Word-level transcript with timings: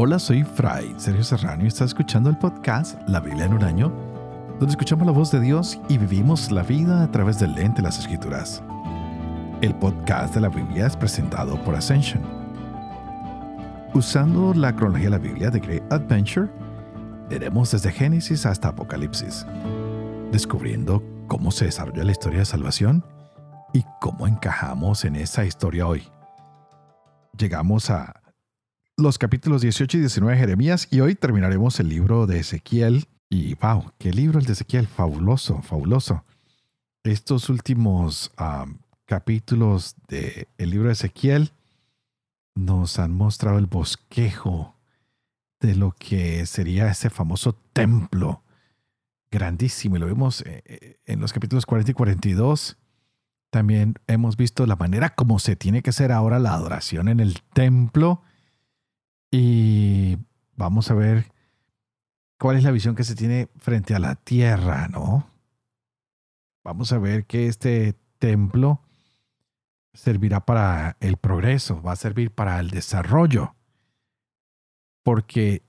Hola, 0.00 0.20
soy 0.20 0.44
Fray 0.44 0.94
Sergio 0.96 1.24
Serrano 1.24 1.64
y 1.64 1.66
estás 1.66 1.88
escuchando 1.88 2.30
el 2.30 2.38
podcast 2.38 2.96
La 3.08 3.18
Biblia 3.18 3.46
en 3.46 3.54
un 3.54 3.64
año, 3.64 3.88
donde 4.60 4.68
escuchamos 4.70 5.04
la 5.04 5.12
voz 5.12 5.32
de 5.32 5.40
Dios 5.40 5.80
y 5.88 5.98
vivimos 5.98 6.52
la 6.52 6.62
vida 6.62 7.02
a 7.02 7.10
través 7.10 7.40
del 7.40 7.52
lente 7.56 7.78
de 7.78 7.82
las 7.82 7.98
Escrituras. 7.98 8.62
El 9.60 9.74
podcast 9.74 10.36
de 10.36 10.40
la 10.42 10.50
Biblia 10.50 10.86
es 10.86 10.96
presentado 10.96 11.60
por 11.64 11.74
Ascension. 11.74 12.22
Usando 13.92 14.54
la 14.54 14.72
cronología 14.72 15.06
de 15.06 15.10
la 15.10 15.18
Biblia 15.18 15.50
de 15.50 15.58
Great 15.58 15.92
Adventure, 15.92 16.48
veremos 17.28 17.72
desde 17.72 17.90
Génesis 17.90 18.46
hasta 18.46 18.68
Apocalipsis, 18.68 19.48
descubriendo 20.30 21.02
cómo 21.26 21.50
se 21.50 21.64
desarrolla 21.64 22.04
la 22.04 22.12
historia 22.12 22.38
de 22.38 22.44
salvación 22.44 23.04
y 23.72 23.84
cómo 24.00 24.28
encajamos 24.28 25.04
en 25.04 25.16
esa 25.16 25.44
historia 25.44 25.88
hoy. 25.88 26.04
Llegamos 27.36 27.90
a 27.90 28.17
los 28.98 29.16
capítulos 29.16 29.62
18 29.62 29.96
y 29.96 30.00
19 30.00 30.34
de 30.34 30.40
Jeremías 30.40 30.88
y 30.90 30.98
hoy 30.98 31.14
terminaremos 31.14 31.78
el 31.78 31.88
libro 31.88 32.26
de 32.26 32.40
Ezequiel. 32.40 33.06
Y 33.30 33.54
wow, 33.54 33.92
qué 33.96 34.12
libro 34.12 34.40
el 34.40 34.44
de 34.44 34.54
Ezequiel, 34.54 34.88
fabuloso, 34.88 35.62
fabuloso. 35.62 36.24
Estos 37.04 37.48
últimos 37.48 38.32
capítulos 39.06 39.94
del 40.08 40.46
libro 40.58 40.88
de 40.88 40.94
Ezequiel 40.94 41.52
nos 42.56 42.98
han 42.98 43.12
mostrado 43.12 43.58
el 43.58 43.66
bosquejo 43.66 44.74
de 45.60 45.76
lo 45.76 45.92
que 45.92 46.44
sería 46.46 46.90
ese 46.90 47.08
famoso 47.08 47.52
templo 47.72 48.42
grandísimo. 49.30 49.96
Y 49.96 50.00
lo 50.00 50.06
vemos 50.06 50.40
eh, 50.40 50.62
eh, 50.66 50.96
en 51.06 51.20
los 51.20 51.32
capítulos 51.32 51.66
40 51.66 51.92
y 51.92 51.94
42. 51.94 52.76
También 53.50 53.94
hemos 54.08 54.36
visto 54.36 54.66
la 54.66 54.74
manera 54.74 55.14
como 55.14 55.38
se 55.38 55.54
tiene 55.54 55.82
que 55.82 55.90
hacer 55.90 56.10
ahora 56.10 56.40
la 56.40 56.52
adoración 56.52 57.08
en 57.08 57.20
el 57.20 57.42
templo 57.52 58.22
y 59.30 60.18
vamos 60.56 60.90
a 60.90 60.94
ver 60.94 61.26
cuál 62.38 62.56
es 62.56 62.64
la 62.64 62.70
visión 62.70 62.94
que 62.94 63.04
se 63.04 63.14
tiene 63.14 63.48
frente 63.56 63.94
a 63.94 63.98
la 63.98 64.14
tierra, 64.14 64.88
¿no? 64.88 65.30
Vamos 66.64 66.92
a 66.92 66.98
ver 66.98 67.26
que 67.26 67.46
este 67.46 67.94
templo 68.18 68.82
servirá 69.92 70.44
para 70.44 70.96
el 71.00 71.16
progreso, 71.16 71.82
va 71.82 71.92
a 71.92 71.96
servir 71.96 72.30
para 72.30 72.60
el 72.60 72.70
desarrollo, 72.70 73.54
porque 75.02 75.62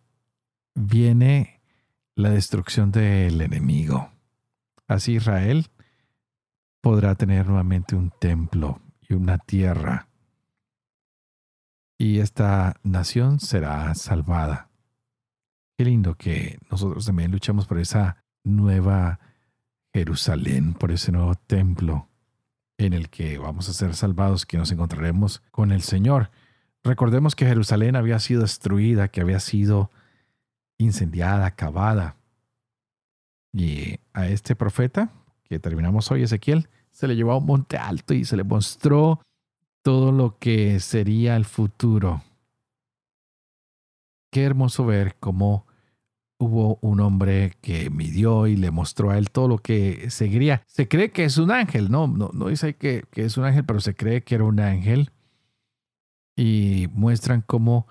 viene 0.75 1.61
la 2.15 2.29
destrucción 2.29 2.91
del 2.91 3.41
enemigo. 3.41 4.11
Así 4.87 5.13
Israel 5.13 5.67
podrá 6.81 7.15
tener 7.15 7.47
nuevamente 7.47 7.95
un 7.95 8.11
templo 8.19 8.81
y 9.07 9.13
una 9.13 9.37
tierra 9.37 10.08
y 11.99 12.19
esta 12.19 12.77
nación 12.81 13.41
será 13.41 13.93
salvada. 13.93 14.69
Qué 15.77 15.83
lindo 15.83 16.15
que 16.15 16.57
nosotros 16.71 17.05
también 17.05 17.29
luchamos 17.29 17.67
por 17.67 17.77
esa 17.77 18.23
nueva 18.45 19.19
Jerusalén, 19.93 20.73
por 20.73 20.91
ese 20.91 21.11
nuevo 21.11 21.35
templo 21.35 22.07
en 22.77 22.93
el 22.93 23.09
que 23.09 23.37
vamos 23.37 23.67
a 23.67 23.73
ser 23.73 23.95
salvados, 23.95 24.45
que 24.45 24.57
nos 24.57 24.71
encontraremos 24.71 25.43
con 25.51 25.73
el 25.73 25.81
Señor. 25.81 26.31
Recordemos 26.85 27.35
que 27.35 27.45
Jerusalén 27.45 27.97
había 27.97 28.19
sido 28.19 28.41
destruida, 28.43 29.09
que 29.09 29.19
había 29.19 29.41
sido 29.41 29.91
incendiada, 30.77 31.45
acabada. 31.45 32.15
Y 33.51 33.99
a 34.13 34.27
este 34.27 34.55
profeta, 34.55 35.11
que 35.43 35.59
terminamos 35.59 36.09
hoy, 36.11 36.23
Ezequiel, 36.23 36.69
se 36.91 37.09
le 37.09 37.17
llevó 37.17 37.33
a 37.33 37.37
un 37.37 37.45
monte 37.45 37.77
alto 37.77 38.13
y 38.13 38.23
se 38.23 38.37
le 38.37 38.45
mostró 38.45 39.21
todo 39.81 40.11
lo 40.11 40.37
que 40.37 40.79
sería 40.79 41.35
el 41.35 41.45
futuro. 41.45 42.23
Qué 44.31 44.43
hermoso 44.43 44.85
ver 44.85 45.15
cómo 45.19 45.65
hubo 46.39 46.79
un 46.81 47.01
hombre 47.01 47.53
que 47.61 47.89
midió 47.89 48.47
y 48.47 48.55
le 48.55 48.71
mostró 48.71 49.11
a 49.11 49.17
él 49.17 49.29
todo 49.29 49.47
lo 49.47 49.57
que 49.57 50.09
seguiría. 50.09 50.63
Se 50.67 50.87
cree 50.87 51.11
que 51.11 51.25
es 51.25 51.37
un 51.37 51.51
ángel, 51.51 51.91
no, 51.91 52.07
no, 52.07 52.29
no 52.33 52.47
dice 52.47 52.75
que, 52.75 53.03
que 53.11 53.25
es 53.25 53.37
un 53.37 53.43
ángel, 53.43 53.65
pero 53.65 53.81
se 53.81 53.95
cree 53.95 54.23
que 54.23 54.35
era 54.35 54.45
un 54.45 54.59
ángel. 54.59 55.11
Y 56.37 56.87
muestran 56.93 57.41
cómo 57.41 57.87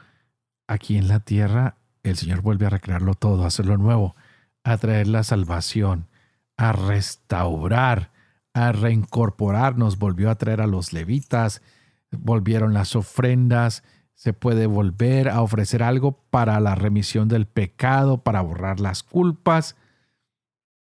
aquí 0.66 0.97
en 0.97 1.09
la 1.09 1.21
tierra 1.21 1.77
el 2.03 2.16
Señor 2.16 2.41
vuelve 2.41 2.66
a 2.66 2.71
recrearlo 2.71 3.15
todo, 3.15 3.44
a 3.44 3.48
hacerlo 3.48 3.77
nuevo, 3.77 4.16
a 4.65 4.78
traer 4.78 5.09
la 5.09 5.25
salvación, 5.25 6.09
a 6.56 6.72
restaurar, 6.72 8.10
a 8.54 8.72
reincorporarnos, 8.72 9.98
volvió 9.98 10.31
a 10.31 10.37
traer 10.37 10.62
a 10.62 10.66
los 10.66 10.93
levitas, 10.93 11.62
volvieron 12.11 12.75
las 12.75 12.97
ofrendas, 12.97 13.83
se 14.15 14.33
puede 14.33 14.67
volver 14.67 15.29
a 15.29 15.43
ofrecer 15.43 15.83
algo 15.83 16.13
para 16.31 16.59
la 16.59 16.75
remisión 16.75 17.29
del 17.29 17.47
pecado, 17.47 18.25
para 18.25 18.41
borrar 18.41 18.81
las 18.81 19.03
culpas. 19.03 19.77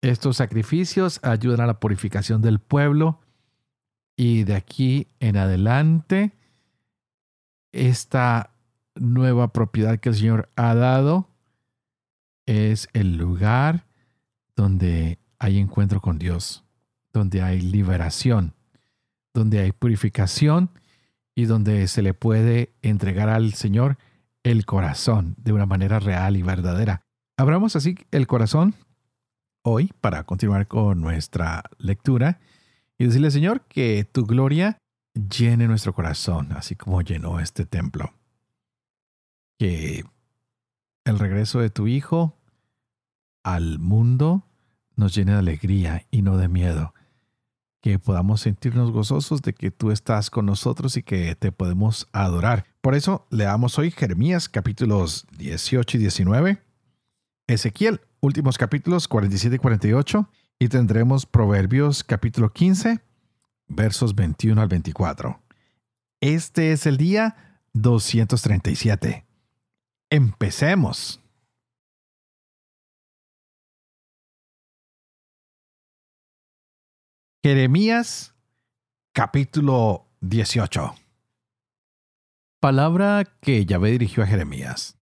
Estos 0.03 0.37
sacrificios 0.37 1.19
ayudan 1.23 1.61
a 1.63 1.67
la 1.67 1.81
purificación 1.81 2.43
del 2.43 2.59
pueblo 2.59 3.21
y 4.17 4.45
de 4.45 4.55
aquí 4.55 5.09
en 5.21 5.37
adelante 5.37 6.33
esta 7.73 8.51
nueva 8.95 9.53
propiedad 9.53 9.99
que 9.99 10.11
el 10.11 10.15
Señor 10.15 10.51
ha 10.57 10.75
dado 10.75 11.31
es 12.45 12.89
el 12.93 13.17
lugar 13.17 13.87
donde 14.57 15.19
hay 15.39 15.59
encuentro 15.59 16.01
con 16.01 16.19
Dios, 16.19 16.65
donde 17.13 17.41
hay 17.41 17.61
liberación, 17.61 18.55
donde 19.33 19.61
hay 19.61 19.73
purificación 19.73 20.71
y 21.35 21.45
donde 21.47 21.87
se 21.89 22.03
le 22.03 22.15
puede 22.15 22.75
entregar 22.83 23.29
al 23.29 23.55
Señor 23.55 23.99
el 24.43 24.67
corazón 24.67 25.35
de 25.39 25.53
una 25.53 25.67
manera 25.67 25.99
real 25.99 26.37
y 26.37 26.43
verdadera. 26.43 27.03
Abramos 27.37 27.77
así 27.77 27.97
el 28.11 28.27
corazón 28.27 28.75
hoy 29.63 29.93
para 30.01 30.25
continuar 30.25 30.67
con 30.67 31.01
nuestra 31.01 31.63
lectura 31.79 32.41
y 32.99 33.07
decirle, 33.07 33.31
Señor, 33.31 33.63
que 33.63 34.05
tu 34.05 34.27
gloria 34.27 34.79
llene 35.15 35.67
nuestro 35.67 35.95
corazón, 35.95 36.53
así 36.53 36.77
como 36.77 37.03
llenó 37.03 37.41
este 37.41 37.65
templo. 37.67 38.13
Que 39.59 40.05
el 41.05 41.19
regreso 41.19 41.61
de 41.61 41.71
tu 41.71 41.87
Hijo 41.87 42.39
al 43.43 43.79
mundo 43.79 44.47
nos 44.97 45.15
llene 45.15 45.33
de 45.33 45.39
alegría 45.39 46.07
y 46.11 46.23
no 46.23 46.37
de 46.37 46.49
miedo 46.49 46.95
que 47.83 47.99
podamos 47.99 48.41
sentirnos 48.41 48.93
gozosos 48.93 49.43
de 49.43 49.53
que 49.53 49.71
tú 49.71 49.91
estás 49.91 50.31
con 50.31 50.47
nosotros 50.47 50.97
y 50.97 51.03
que 51.03 51.35
te 51.35 51.53
podemos 51.53 52.09
adorar. 52.13 52.65
Por 52.81 52.95
eso 52.95 53.27
leamos 53.29 53.79
hoy 53.79 53.91
Jeremías 53.91 54.49
capítulos 54.49 55.27
18 55.37 55.99
y 55.99 56.01
19, 56.01 56.63
Ezequiel 57.49 58.01
últimos 58.21 58.57
capítulos 58.57 59.09
47 59.09 59.57
y 59.57 59.59
48 59.59 60.31
y 60.61 60.69
tendremos 60.69 61.27
Proverbios 61.27 62.05
capítulo 62.05 62.53
15 62.53 63.01
versos 63.67 64.15
21 64.15 64.63
al 64.63 64.69
24. 64.69 65.41
Este 66.21 66.71
es 66.71 66.87
el 66.87 66.97
día 66.97 67.61
237. 67.73 69.27
Empecemos. 70.09 71.22
Jeremías 77.45 78.37
capítulo 79.13 80.07
18. 80.21 80.95
Palabra 82.61 83.25
que 83.41 83.67
Yahvé 83.67 83.91
dirigió 83.91 84.23
a 84.23 84.29
Jeremías. 84.29 84.97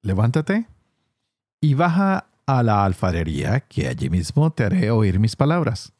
Levántate 0.00 0.68
y 1.60 1.74
baja 1.74 2.30
a 2.46 2.62
la 2.62 2.86
alfarería, 2.86 3.60
que 3.60 3.88
allí 3.88 4.08
mismo 4.08 4.50
te 4.54 4.64
haré 4.64 4.90
oír 4.90 5.18
mis 5.18 5.36
palabras. 5.36 5.92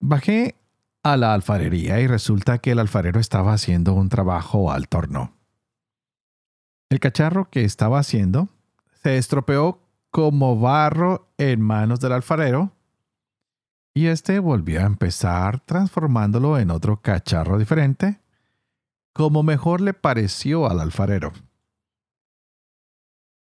Bajé 0.00 0.56
a 1.04 1.16
la 1.16 1.32
alfarería 1.32 2.00
y 2.00 2.08
resulta 2.08 2.58
que 2.58 2.72
el 2.72 2.80
alfarero 2.80 3.20
estaba 3.20 3.52
haciendo 3.52 3.94
un 3.94 4.08
trabajo 4.08 4.72
al 4.72 4.88
torno. 4.88 5.32
El 6.90 6.98
cacharro 6.98 7.50
que 7.50 7.62
estaba 7.62 8.00
haciendo 8.00 8.48
se 9.00 9.16
estropeó 9.16 9.78
como 10.10 10.58
barro 10.58 11.32
en 11.38 11.60
manos 11.60 12.00
del 12.00 12.14
alfarero 12.14 12.73
y 13.94 14.08
este 14.08 14.40
volvió 14.40 14.80
a 14.80 14.86
empezar 14.86 15.60
transformándolo 15.60 16.58
en 16.58 16.72
otro 16.72 17.00
cacharro 17.00 17.58
diferente, 17.58 18.20
como 19.12 19.44
mejor 19.44 19.80
le 19.80 19.94
pareció 19.94 20.68
al 20.68 20.80
alfarero. 20.80 21.32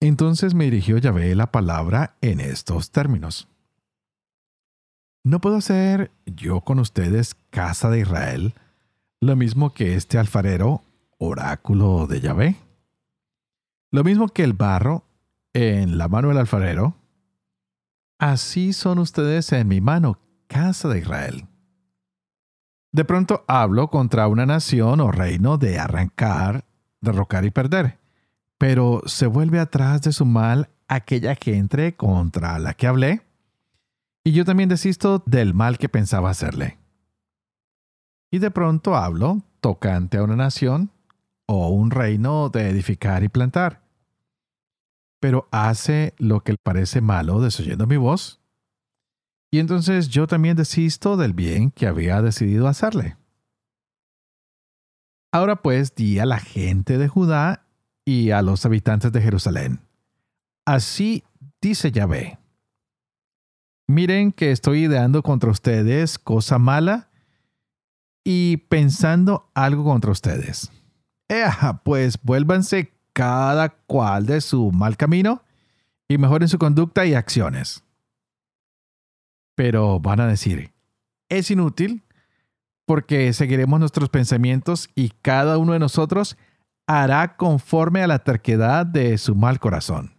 Entonces 0.01 0.53
me 0.53 0.65
dirigió 0.65 0.97
Yahvé 0.97 1.33
la 1.35 1.51
palabra 1.51 2.17
en 2.19 2.41
estos 2.41 2.91
términos. 2.91 3.47
¿No 5.23 5.39
puedo 5.39 5.55
hacer 5.55 6.11
yo 6.25 6.61
con 6.61 6.79
ustedes, 6.79 7.35
casa 7.49 7.89
de 7.89 8.01
Israel, 8.01 8.53
lo 9.21 9.37
mismo 9.37 9.73
que 9.73 9.95
este 9.95 10.17
alfarero, 10.17 10.83
oráculo 11.17 12.05
de 12.07 12.19
Yahvé? 12.19 12.57
Lo 13.89 14.03
mismo 14.03 14.27
que 14.27 14.43
el 14.43 14.53
barro 14.53 15.05
en 15.53 15.97
la 15.97 16.09
mano 16.09 16.27
del 16.27 16.37
alfarero, 16.37 16.95
así 18.19 18.73
son 18.73 18.99
ustedes 18.99 19.51
en 19.53 19.69
mi 19.69 19.79
mano, 19.79 20.19
casa 20.55 20.87
de 20.87 20.99
Israel. 20.99 21.49
De 22.93 23.03
pronto 23.03 23.43
hablo 23.45 23.89
contra 23.89 24.29
una 24.29 24.45
nación 24.45 25.01
o 25.01 25.11
reino 25.11 25.57
de 25.57 25.79
arrancar, 25.79 26.63
derrocar 27.01 27.43
y 27.43 27.51
perder, 27.51 27.99
pero 28.57 29.01
se 29.05 29.27
vuelve 29.27 29.59
atrás 29.59 30.03
de 30.03 30.13
su 30.13 30.25
mal 30.25 30.69
aquella 30.87 31.35
gente 31.35 31.97
contra 31.97 32.57
la 32.57 32.73
que 32.73 32.87
hablé, 32.87 33.23
y 34.23 34.31
yo 34.31 34.45
también 34.45 34.69
desisto 34.69 35.21
del 35.25 35.53
mal 35.53 35.77
que 35.77 35.89
pensaba 35.89 36.29
hacerle. 36.29 36.77
Y 38.31 38.39
de 38.39 38.49
pronto 38.49 38.95
hablo 38.95 39.41
tocante 39.59 40.19
a 40.19 40.23
una 40.23 40.37
nación 40.37 40.89
o 41.47 41.67
un 41.67 41.91
reino 41.91 42.47
de 42.47 42.69
edificar 42.69 43.23
y 43.23 43.27
plantar. 43.27 43.81
Pero 45.19 45.49
hace 45.51 46.13
lo 46.17 46.45
que 46.45 46.53
le 46.53 46.57
parece 46.63 47.01
malo 47.01 47.41
desoyendo 47.41 47.87
mi 47.87 47.97
voz. 47.97 48.44
Y 49.55 49.59
entonces 49.59 50.09
yo 50.09 50.27
también 50.27 50.57
desisto 50.57 51.15
del 51.15 51.31
bien 51.31 51.71
que 51.71 51.87
había 51.87 52.21
decidido 52.21 52.67
hacerle. 52.67 53.15
Ahora 55.31 55.61
pues 55.61 55.95
di 55.95 56.19
a 56.19 56.25
la 56.25 56.39
gente 56.39 56.97
de 56.97 57.07
Judá 57.07 57.65
y 58.03 58.31
a 58.31 58.41
los 58.41 58.65
habitantes 58.65 59.13
de 59.13 59.21
Jerusalén. 59.21 59.79
Así 60.65 61.23
dice 61.61 61.93
Yahvé. 61.93 62.37
Miren 63.87 64.33
que 64.33 64.51
estoy 64.51 64.87
ideando 64.87 65.23
contra 65.23 65.51
ustedes 65.51 66.19
cosa 66.19 66.59
mala 66.59 67.07
y 68.25 68.57
pensando 68.57 69.49
algo 69.53 69.85
contra 69.85 70.11
ustedes. 70.11 70.69
pues 71.85 72.19
vuélvanse 72.21 72.91
cada 73.13 73.69
cual 73.69 74.25
de 74.25 74.41
su 74.41 74.73
mal 74.73 74.97
camino 74.97 75.43
y 76.09 76.17
mejoren 76.17 76.49
su 76.49 76.59
conducta 76.59 77.05
y 77.05 77.13
acciones. 77.13 77.84
Pero 79.55 79.99
van 79.99 80.19
a 80.19 80.27
decir, 80.27 80.71
es 81.29 81.49
inútil 81.49 82.03
porque 82.85 83.33
seguiremos 83.33 83.79
nuestros 83.79 84.09
pensamientos 84.09 84.89
y 84.95 85.09
cada 85.21 85.57
uno 85.57 85.73
de 85.73 85.79
nosotros 85.79 86.37
hará 86.87 87.35
conforme 87.35 88.03
a 88.03 88.07
la 88.07 88.19
terquedad 88.19 88.85
de 88.85 89.17
su 89.17 89.35
mal 89.35 89.59
corazón. 89.59 90.13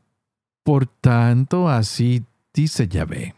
Por 0.64 0.86
tanto, 0.86 1.68
así 1.68 2.24
dice 2.52 2.88
Yahvé. 2.88 3.34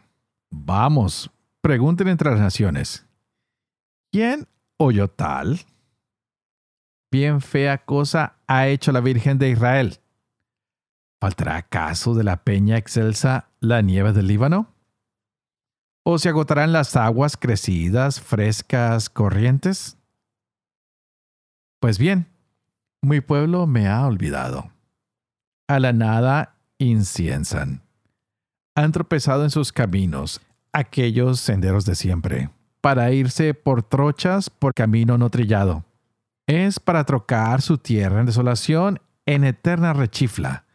Vamos, 0.49 1.29
pregunten 1.61 2.07
entre 2.07 2.31
las 2.31 2.39
naciones. 2.39 3.05
¿Quién 4.11 4.47
oyó 4.77 5.07
tal? 5.07 5.59
Bien 7.11 7.41
fea 7.41 7.77
cosa 7.85 8.35
ha 8.47 8.67
hecho 8.67 8.91
la 8.91 9.01
Virgen 9.01 9.37
de 9.37 9.49
Israel. 9.49 9.99
¿Faltará 11.19 11.57
acaso 11.57 12.15
de 12.15 12.23
la 12.23 12.37
peña 12.37 12.77
excelsa 12.77 13.49
la 13.59 13.81
nieve 13.81 14.13
del 14.13 14.27
Líbano? 14.27 14.73
¿O 16.11 16.17
se 16.17 16.29
agotarán 16.29 16.71
las 16.71 16.95
aguas 16.95 17.37
crecidas, 17.37 18.19
frescas, 18.19 19.11
corrientes? 19.11 19.95
Pues 21.79 21.99
bien, 21.99 22.25
mi 22.99 23.21
pueblo 23.21 23.67
me 23.67 23.87
ha 23.87 24.07
olvidado. 24.07 24.71
A 25.67 25.77
la 25.77 25.93
nada 25.93 26.55
inciensan. 26.79 27.83
Han 28.73 28.91
tropezado 28.91 29.43
en 29.43 29.51
sus 29.51 29.71
caminos, 29.71 30.41
aquellos 30.73 31.41
senderos 31.41 31.85
de 31.85 31.93
siempre, 31.93 32.49
para 32.81 33.11
irse 33.11 33.53
por 33.53 33.83
trochas 33.83 34.49
por 34.49 34.73
camino 34.73 35.19
no 35.19 35.29
trillado. 35.29 35.85
Es 36.47 36.79
para 36.79 37.03
trocar 37.03 37.61
su 37.61 37.77
tierra 37.77 38.21
en 38.21 38.25
desolación 38.25 38.99
en 39.27 39.43
eterna 39.43 39.93
rechifla. 39.93 40.65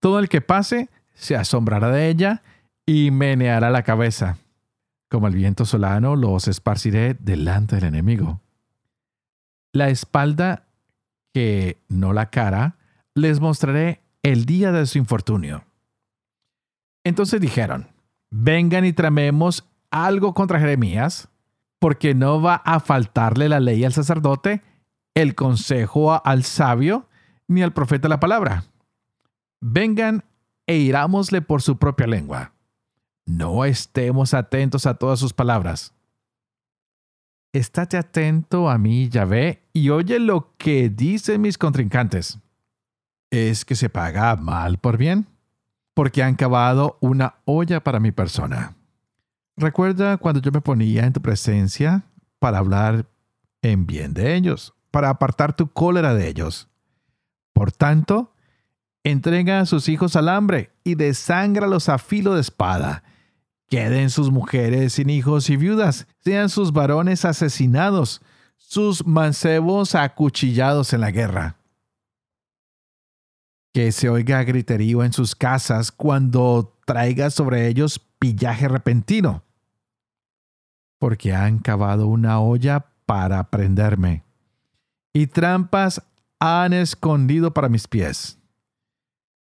Todo 0.00 0.18
el 0.18 0.30
que 0.30 0.40
pase 0.40 0.88
se 1.12 1.36
asombrará 1.36 1.90
de 1.90 2.08
ella 2.08 2.42
y 2.86 3.10
meneará 3.10 3.68
la 3.68 3.82
cabeza. 3.82 4.38
Como 5.08 5.26
el 5.26 5.34
viento 5.34 5.64
solano 5.64 6.16
los 6.16 6.48
esparciré 6.48 7.14
delante 7.14 7.76
del 7.76 7.84
enemigo. 7.84 8.40
La 9.72 9.88
espalda 9.88 10.68
que 11.32 11.78
no 11.88 12.12
la 12.12 12.30
cara, 12.30 12.76
les 13.14 13.40
mostraré 13.40 14.02
el 14.22 14.44
día 14.44 14.72
de 14.72 14.86
su 14.86 14.98
infortunio. 14.98 15.64
Entonces 17.04 17.40
dijeron, 17.40 17.88
vengan 18.30 18.84
y 18.84 18.92
tramemos 18.92 19.68
algo 19.90 20.34
contra 20.34 20.60
Jeremías, 20.60 21.28
porque 21.78 22.14
no 22.14 22.42
va 22.42 22.56
a 22.56 22.80
faltarle 22.80 23.48
la 23.48 23.60
ley 23.60 23.84
al 23.84 23.92
sacerdote, 23.92 24.62
el 25.14 25.34
consejo 25.34 26.24
al 26.24 26.44
sabio, 26.44 27.08
ni 27.46 27.62
al 27.62 27.72
profeta 27.72 28.08
la 28.08 28.20
palabra. 28.20 28.64
Vengan 29.60 30.24
e 30.66 30.76
irámosle 30.76 31.40
por 31.40 31.62
su 31.62 31.78
propia 31.78 32.06
lengua. 32.06 32.52
No 33.28 33.66
estemos 33.66 34.32
atentos 34.32 34.86
a 34.86 34.94
todas 34.94 35.20
sus 35.20 35.34
palabras. 35.34 35.92
Estate 37.52 37.98
atento 37.98 38.70
a 38.70 38.78
mí, 38.78 39.10
Yahvé, 39.10 39.68
y 39.74 39.90
oye 39.90 40.18
lo 40.18 40.54
que 40.56 40.88
dicen 40.88 41.42
mis 41.42 41.58
contrincantes. 41.58 42.38
¿Es 43.30 43.66
que 43.66 43.74
se 43.74 43.90
paga 43.90 44.34
mal 44.36 44.78
por 44.78 44.96
bien? 44.96 45.26
Porque 45.92 46.22
han 46.22 46.36
cavado 46.36 46.96
una 47.02 47.34
olla 47.44 47.84
para 47.84 48.00
mi 48.00 48.12
persona. 48.12 48.76
Recuerda 49.58 50.16
cuando 50.16 50.40
yo 50.40 50.50
me 50.50 50.62
ponía 50.62 51.04
en 51.04 51.12
tu 51.12 51.20
presencia 51.20 52.04
para 52.38 52.56
hablar 52.56 53.04
en 53.60 53.86
bien 53.86 54.14
de 54.14 54.36
ellos, 54.36 54.72
para 54.90 55.10
apartar 55.10 55.54
tu 55.54 55.70
cólera 55.70 56.14
de 56.14 56.28
ellos. 56.28 56.70
Por 57.52 57.72
tanto, 57.72 58.32
entrega 59.04 59.60
a 59.60 59.66
sus 59.66 59.90
hijos 59.90 60.16
al 60.16 60.30
hambre 60.30 60.70
y 60.82 60.94
desángralos 60.94 61.90
a 61.90 61.98
filo 61.98 62.34
de 62.34 62.40
espada 62.40 63.02
Queden 63.68 64.08
sus 64.08 64.30
mujeres 64.30 64.94
sin 64.94 65.10
hijos 65.10 65.50
y 65.50 65.56
viudas, 65.56 66.06
sean 66.20 66.48
sus 66.48 66.72
varones 66.72 67.24
asesinados, 67.26 68.22
sus 68.56 69.06
mancebos 69.06 69.94
acuchillados 69.94 70.92
en 70.94 71.02
la 71.02 71.10
guerra. 71.10 71.56
Que 73.74 73.92
se 73.92 74.08
oiga 74.08 74.42
griterío 74.44 75.04
en 75.04 75.12
sus 75.12 75.34
casas 75.34 75.92
cuando 75.92 76.78
traiga 76.86 77.28
sobre 77.28 77.68
ellos 77.68 78.00
pillaje 78.18 78.68
repentino, 78.68 79.44
porque 80.98 81.34
han 81.34 81.58
cavado 81.58 82.06
una 82.06 82.40
olla 82.40 82.86
para 83.04 83.50
prenderme, 83.50 84.24
y 85.12 85.26
trampas 85.26 86.02
han 86.40 86.72
escondido 86.72 87.52
para 87.52 87.68
mis 87.68 87.86
pies. 87.86 88.38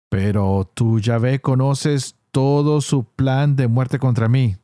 Pero 0.08 0.70
tú, 0.75 1.00
Yahvé, 1.00 1.40
conoces 1.40 2.16
todo 2.32 2.81
su 2.81 3.05
plan 3.05 3.55
de 3.55 3.69
muerte 3.69 3.99
contra 3.99 4.29
mí. 4.29 4.56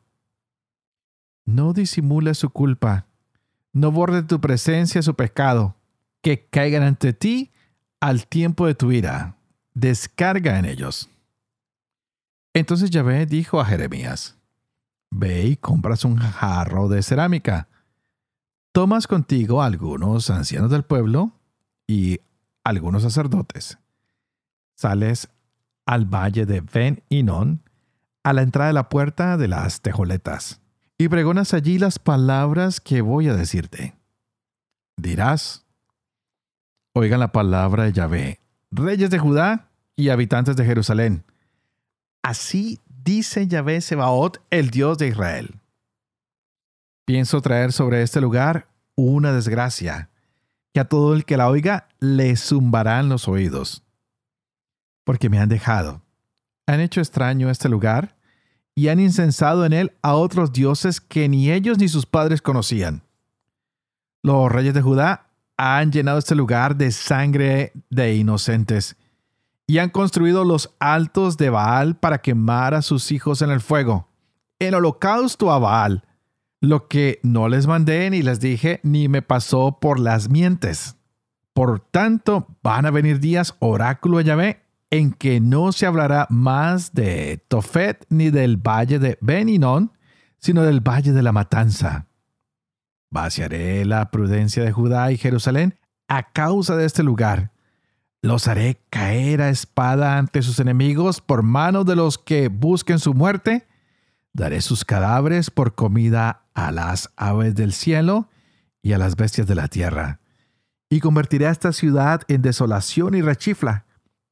No 1.44 1.72
disimule 1.72 2.34
su 2.34 2.50
culpa, 2.50 3.06
no 3.72 3.92
borde 3.92 4.22
tu 4.22 4.40
presencia 4.40 5.02
su 5.02 5.14
pecado, 5.14 5.76
que 6.22 6.46
caigan 6.46 6.82
ante 6.82 7.12
ti 7.12 7.52
al 8.00 8.26
tiempo 8.26 8.66
de 8.66 8.74
tu 8.74 8.90
ira. 8.90 9.36
Descarga 9.74 10.58
en 10.58 10.64
ellos. 10.64 11.08
Entonces 12.54 12.90
Yahvé 12.90 13.26
dijo 13.26 13.60
a 13.60 13.64
Jeremías, 13.64 14.36
Ve 15.10 15.46
y 15.46 15.56
compras 15.56 16.04
un 16.04 16.16
jarro 16.16 16.88
de 16.88 17.02
cerámica. 17.02 17.68
Tomas 18.72 19.06
contigo 19.06 19.62
algunos 19.62 20.28
ancianos 20.30 20.70
del 20.70 20.82
pueblo 20.82 21.32
y 21.86 22.20
algunos 22.64 23.02
sacerdotes. 23.02 23.78
Sales 24.74 25.28
al 25.86 26.04
valle 26.04 26.44
de 26.44 26.60
Ben 26.60 27.02
a 28.22 28.32
la 28.32 28.42
entrada 28.42 28.68
de 28.68 28.74
la 28.74 28.88
puerta 28.88 29.36
de 29.36 29.48
las 29.48 29.80
tejoletas, 29.80 30.60
y 30.98 31.08
pregonas 31.08 31.54
allí 31.54 31.78
las 31.78 31.98
palabras 31.98 32.80
que 32.80 33.00
voy 33.00 33.28
a 33.28 33.34
decirte. 33.34 33.94
Dirás, 34.96 35.64
oigan 36.92 37.20
la 37.20 37.32
palabra 37.32 37.84
de 37.84 37.92
Yahvé, 37.92 38.40
reyes 38.70 39.10
de 39.10 39.18
Judá 39.18 39.70
y 39.96 40.08
habitantes 40.08 40.56
de 40.56 40.64
Jerusalén. 40.64 41.24
Así 42.22 42.80
dice 42.86 43.46
Yahvé 43.46 43.80
Sebaot, 43.80 44.42
el 44.50 44.70
Dios 44.70 44.98
de 44.98 45.08
Israel. 45.08 45.60
Pienso 47.04 47.40
traer 47.40 47.72
sobre 47.72 48.02
este 48.02 48.20
lugar 48.20 48.68
una 48.94 49.32
desgracia, 49.32 50.10
que 50.74 50.80
a 50.80 50.88
todo 50.88 51.14
el 51.14 51.24
que 51.24 51.36
la 51.36 51.48
oiga 51.48 51.88
le 52.00 52.36
zumbarán 52.36 53.08
los 53.08 53.28
oídos 53.28 53.84
porque 55.08 55.30
me 55.30 55.38
han 55.38 55.48
dejado. 55.48 56.02
Han 56.68 56.80
hecho 56.80 57.00
extraño 57.00 57.48
este 57.48 57.70
lugar 57.70 58.14
y 58.74 58.88
han 58.88 59.00
incensado 59.00 59.64
en 59.64 59.72
él 59.72 59.92
a 60.02 60.14
otros 60.14 60.52
dioses 60.52 61.00
que 61.00 61.26
ni 61.26 61.50
ellos 61.50 61.78
ni 61.78 61.88
sus 61.88 62.04
padres 62.04 62.42
conocían. 62.42 63.04
Los 64.22 64.52
reyes 64.52 64.74
de 64.74 64.82
Judá 64.82 65.30
han 65.56 65.90
llenado 65.90 66.18
este 66.18 66.34
lugar 66.34 66.76
de 66.76 66.90
sangre 66.90 67.72
de 67.88 68.16
inocentes 68.16 68.96
y 69.66 69.78
han 69.78 69.88
construido 69.88 70.44
los 70.44 70.74
altos 70.78 71.38
de 71.38 71.48
Baal 71.48 71.96
para 71.96 72.18
quemar 72.18 72.74
a 72.74 72.82
sus 72.82 73.12
hijos 73.12 73.40
en 73.40 73.48
el 73.48 73.62
fuego, 73.62 74.06
en 74.58 74.74
holocausto 74.74 75.50
a 75.50 75.58
Baal, 75.58 76.04
lo 76.60 76.86
que 76.86 77.18
no 77.22 77.48
les 77.48 77.66
mandé 77.66 78.10
ni 78.10 78.20
les 78.20 78.40
dije 78.40 78.80
ni 78.82 79.08
me 79.08 79.22
pasó 79.22 79.78
por 79.80 79.98
las 79.98 80.28
mientes. 80.28 80.96
Por 81.54 81.80
tanto, 81.80 82.46
van 82.62 82.84
a 82.84 82.90
venir 82.90 83.20
días, 83.20 83.56
oráculo 83.58 84.18
de 84.18 84.24
Yahvé, 84.24 84.67
en 84.90 85.12
que 85.12 85.40
no 85.40 85.72
se 85.72 85.86
hablará 85.86 86.26
más 86.30 86.92
de 86.94 87.44
Tofet 87.48 88.06
ni 88.08 88.30
del 88.30 88.56
valle 88.56 88.98
de 88.98 89.18
Beninón, 89.20 89.92
sino 90.38 90.62
del 90.62 90.80
valle 90.80 91.12
de 91.12 91.22
la 91.22 91.32
matanza. 91.32 92.06
Vaciaré 93.10 93.84
la 93.84 94.10
prudencia 94.10 94.62
de 94.62 94.72
Judá 94.72 95.10
y 95.12 95.16
Jerusalén 95.16 95.78
a 96.08 96.32
causa 96.32 96.74
de 96.74 96.86
este 96.86 97.02
lugar, 97.02 97.52
Los 98.20 98.48
haré 98.48 98.80
caer 98.90 99.40
a 99.42 99.48
espada 99.48 100.18
ante 100.18 100.42
sus 100.42 100.58
enemigos 100.58 101.20
por 101.20 101.44
mano 101.44 101.84
de 101.84 101.94
los 101.94 102.18
que 102.18 102.48
busquen 102.48 102.98
su 102.98 103.14
muerte. 103.14 103.68
Daré 104.32 104.60
sus 104.60 104.84
cadáveres 104.84 105.52
por 105.52 105.76
comida 105.76 106.42
a 106.52 106.72
las 106.72 107.10
aves 107.16 107.54
del 107.54 107.72
cielo 107.72 108.28
y 108.82 108.92
a 108.92 108.98
las 108.98 109.14
bestias 109.14 109.46
de 109.46 109.54
la 109.54 109.68
tierra. 109.68 110.18
Y 110.90 110.98
convertiré 110.98 111.48
esta 111.48 111.72
ciudad 111.72 112.22
en 112.26 112.42
desolación 112.42 113.14
y 113.14 113.22
rechifla. 113.22 113.84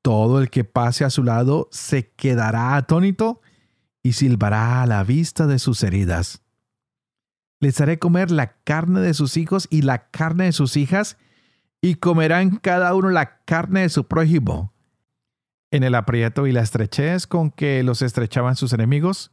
Todo 0.07 0.39
el 0.39 0.51
que 0.51 0.63
pase 0.63 1.05
a 1.05 1.11
su 1.11 1.25
lado 1.25 1.69
se 1.73 2.13
quedará 2.13 2.77
atónito 2.77 3.41
y 4.05 4.13
silbará 4.13 4.81
a 4.81 4.87
la 4.87 5.03
vista 5.03 5.49
de 5.49 5.59
sus 5.59 5.83
heridas. 5.83 6.43
Les 7.59 7.81
haré 7.81 7.99
comer 7.99 8.31
la 8.31 8.57
carne 8.63 9.01
de 9.01 9.15
sus 9.15 9.37
hijos 9.37 9.67
y 9.69 9.83
la 9.83 10.13
carne 10.13 10.45
de 10.45 10.53
sus 10.53 10.77
hijas, 10.77 11.17
y 11.81 11.97
comerán 11.97 12.59
cada 12.59 12.95
uno 12.95 13.11
la 13.11 13.43
carne 13.45 13.81
de 13.81 13.89
su 13.89 14.07
prójimo. 14.07 14.73
En 15.73 15.83
el 15.83 15.97
aprieto 15.97 16.47
y 16.47 16.53
la 16.53 16.63
estrechez 16.63 17.27
con 17.27 17.51
que 17.51 17.83
los 17.83 18.01
estrechaban 18.01 18.55
sus 18.55 18.73
enemigos, 18.73 19.33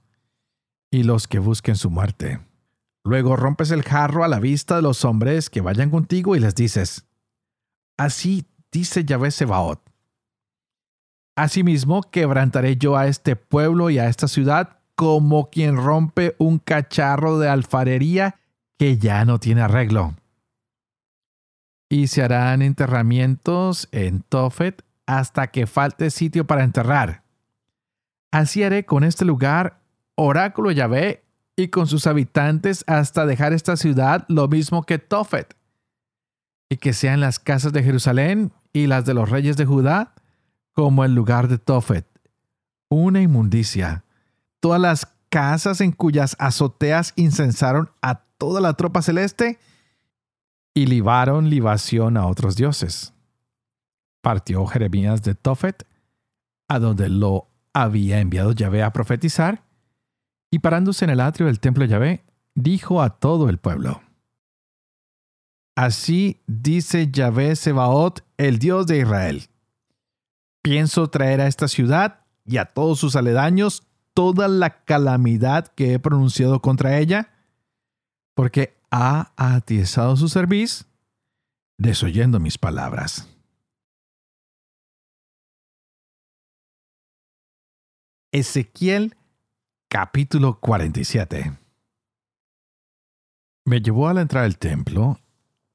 y 0.89 1.03
los 1.03 1.27
que 1.27 1.37
busquen 1.37 1.75
su 1.75 1.91
muerte. 1.91 2.39
Luego 3.03 3.35
rompes 3.35 3.69
el 3.69 3.83
jarro 3.83 4.23
a 4.23 4.27
la 4.27 4.39
vista 4.39 4.77
de 4.77 4.81
los 4.81 5.05
hombres 5.05 5.51
que 5.51 5.61
vayan 5.61 5.91
contigo 5.91 6.35
y 6.35 6.39
les 6.39 6.55
dices, 6.55 7.05
Así 7.95 8.47
dice 8.71 9.05
Yahvé 9.05 9.29
Sebaot. 9.29 9.92
Asimismo 11.35 12.03
quebrantaré 12.03 12.77
yo 12.77 12.95
a 12.95 13.07
este 13.07 13.35
pueblo 13.35 13.89
y 13.89 13.97
a 13.97 14.07
esta 14.07 14.27
ciudad 14.27 14.77
como 14.95 15.49
quien 15.49 15.77
rompe 15.77 16.35
un 16.37 16.59
cacharro 16.59 17.39
de 17.39 17.49
alfarería 17.49 18.35
que 18.77 18.97
ya 18.97 19.25
no 19.25 19.39
tiene 19.39 19.61
arreglo. 19.61 20.15
Y 21.89 22.07
se 22.07 22.23
harán 22.23 22.61
enterramientos 22.61 23.87
en 23.91 24.21
Tofet 24.21 24.83
hasta 25.05 25.47
que 25.47 25.67
falte 25.67 26.11
sitio 26.11 26.45
para 26.45 26.63
enterrar. 26.63 27.23
Así 28.31 28.63
haré 28.63 28.85
con 28.85 29.03
este 29.03 29.25
lugar, 29.25 29.79
oráculo 30.15 30.71
Yahvé, 30.71 31.23
y 31.55 31.67
con 31.67 31.85
sus 31.85 32.07
habitantes 32.07 32.83
hasta 32.87 33.27
dejar 33.27 33.53
esta 33.53 33.77
ciudad 33.77 34.25
lo 34.27 34.47
mismo 34.47 34.83
que 34.83 34.97
Tofet, 34.97 35.55
y 36.69 36.77
que 36.77 36.93
sean 36.93 37.19
las 37.19 37.39
casas 37.39 37.73
de 37.73 37.83
Jerusalén 37.83 38.51
y 38.71 38.87
las 38.87 39.05
de 39.05 39.13
los 39.13 39.29
reyes 39.29 39.55
de 39.55 39.65
Judá 39.65 40.12
como 40.73 41.05
el 41.05 41.15
lugar 41.15 41.47
de 41.47 41.57
Tofet, 41.57 42.07
una 42.89 43.21
inmundicia 43.21 44.03
todas 44.63 44.79
las 44.79 45.13
casas 45.27 45.81
en 45.81 45.91
cuyas 45.91 46.37
azoteas 46.39 47.11
incensaron 47.17 47.91
a 48.01 48.23
toda 48.37 48.61
la 48.61 48.75
tropa 48.75 49.01
celeste 49.01 49.59
y 50.73 50.85
libaron 50.85 51.49
libación 51.49 52.15
a 52.15 52.27
otros 52.27 52.55
dioses. 52.55 53.13
Partió 54.21 54.65
Jeremías 54.65 55.21
de 55.21 55.35
Tofet, 55.35 55.85
a 56.69 56.79
donde 56.79 57.09
lo 57.09 57.49
había 57.73 58.21
enviado 58.21 58.53
Yahvé 58.53 58.83
a 58.83 58.93
profetizar, 58.93 59.65
y 60.49 60.59
parándose 60.59 61.03
en 61.03 61.11
el 61.11 61.19
atrio 61.19 61.47
del 61.47 61.59
templo 61.59 61.83
de 61.83 61.89
Yahvé, 61.89 62.23
dijo 62.55 63.01
a 63.01 63.09
todo 63.09 63.49
el 63.49 63.57
pueblo, 63.57 64.01
Así 65.75 66.41
dice 66.47 67.11
Yahvé 67.11 67.57
Sebaot, 67.57 68.23
el 68.37 68.59
Dios 68.59 68.87
de 68.87 68.99
Israel. 68.99 69.49
Pienso 70.63 71.09
traer 71.09 71.41
a 71.41 71.47
esta 71.47 71.67
ciudad 71.67 72.25
y 72.45 72.55
a 72.55 72.63
todos 72.63 72.97
sus 72.97 73.17
aledaños 73.17 73.83
toda 74.13 74.47
la 74.47 74.85
calamidad 74.85 75.67
que 75.67 75.93
he 75.93 75.99
pronunciado 75.99 76.61
contra 76.61 76.99
ella, 76.99 77.33
porque 78.33 78.77
ha 78.89 79.33
atiezado 79.35 80.15
su 80.15 80.29
cerviz, 80.29 80.85
desoyendo 81.77 82.39
mis 82.39 82.57
palabras. 82.57 83.27
Ezequiel 88.31 89.17
capítulo 89.89 90.61
47 90.61 91.57
Me 93.65 93.81
llevó 93.81 94.07
a 94.07 94.13
la 94.13 94.21
entrada 94.21 94.45
del 94.45 94.57
templo, 94.57 95.19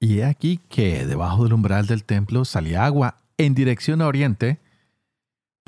y 0.00 0.20
he 0.20 0.24
aquí 0.24 0.56
que 0.56 1.04
debajo 1.04 1.44
del 1.44 1.52
umbral 1.52 1.86
del 1.86 2.04
templo 2.04 2.46
salía 2.46 2.86
agua 2.86 3.18
en 3.36 3.54
dirección 3.54 4.00
a 4.00 4.06
oriente, 4.06 4.60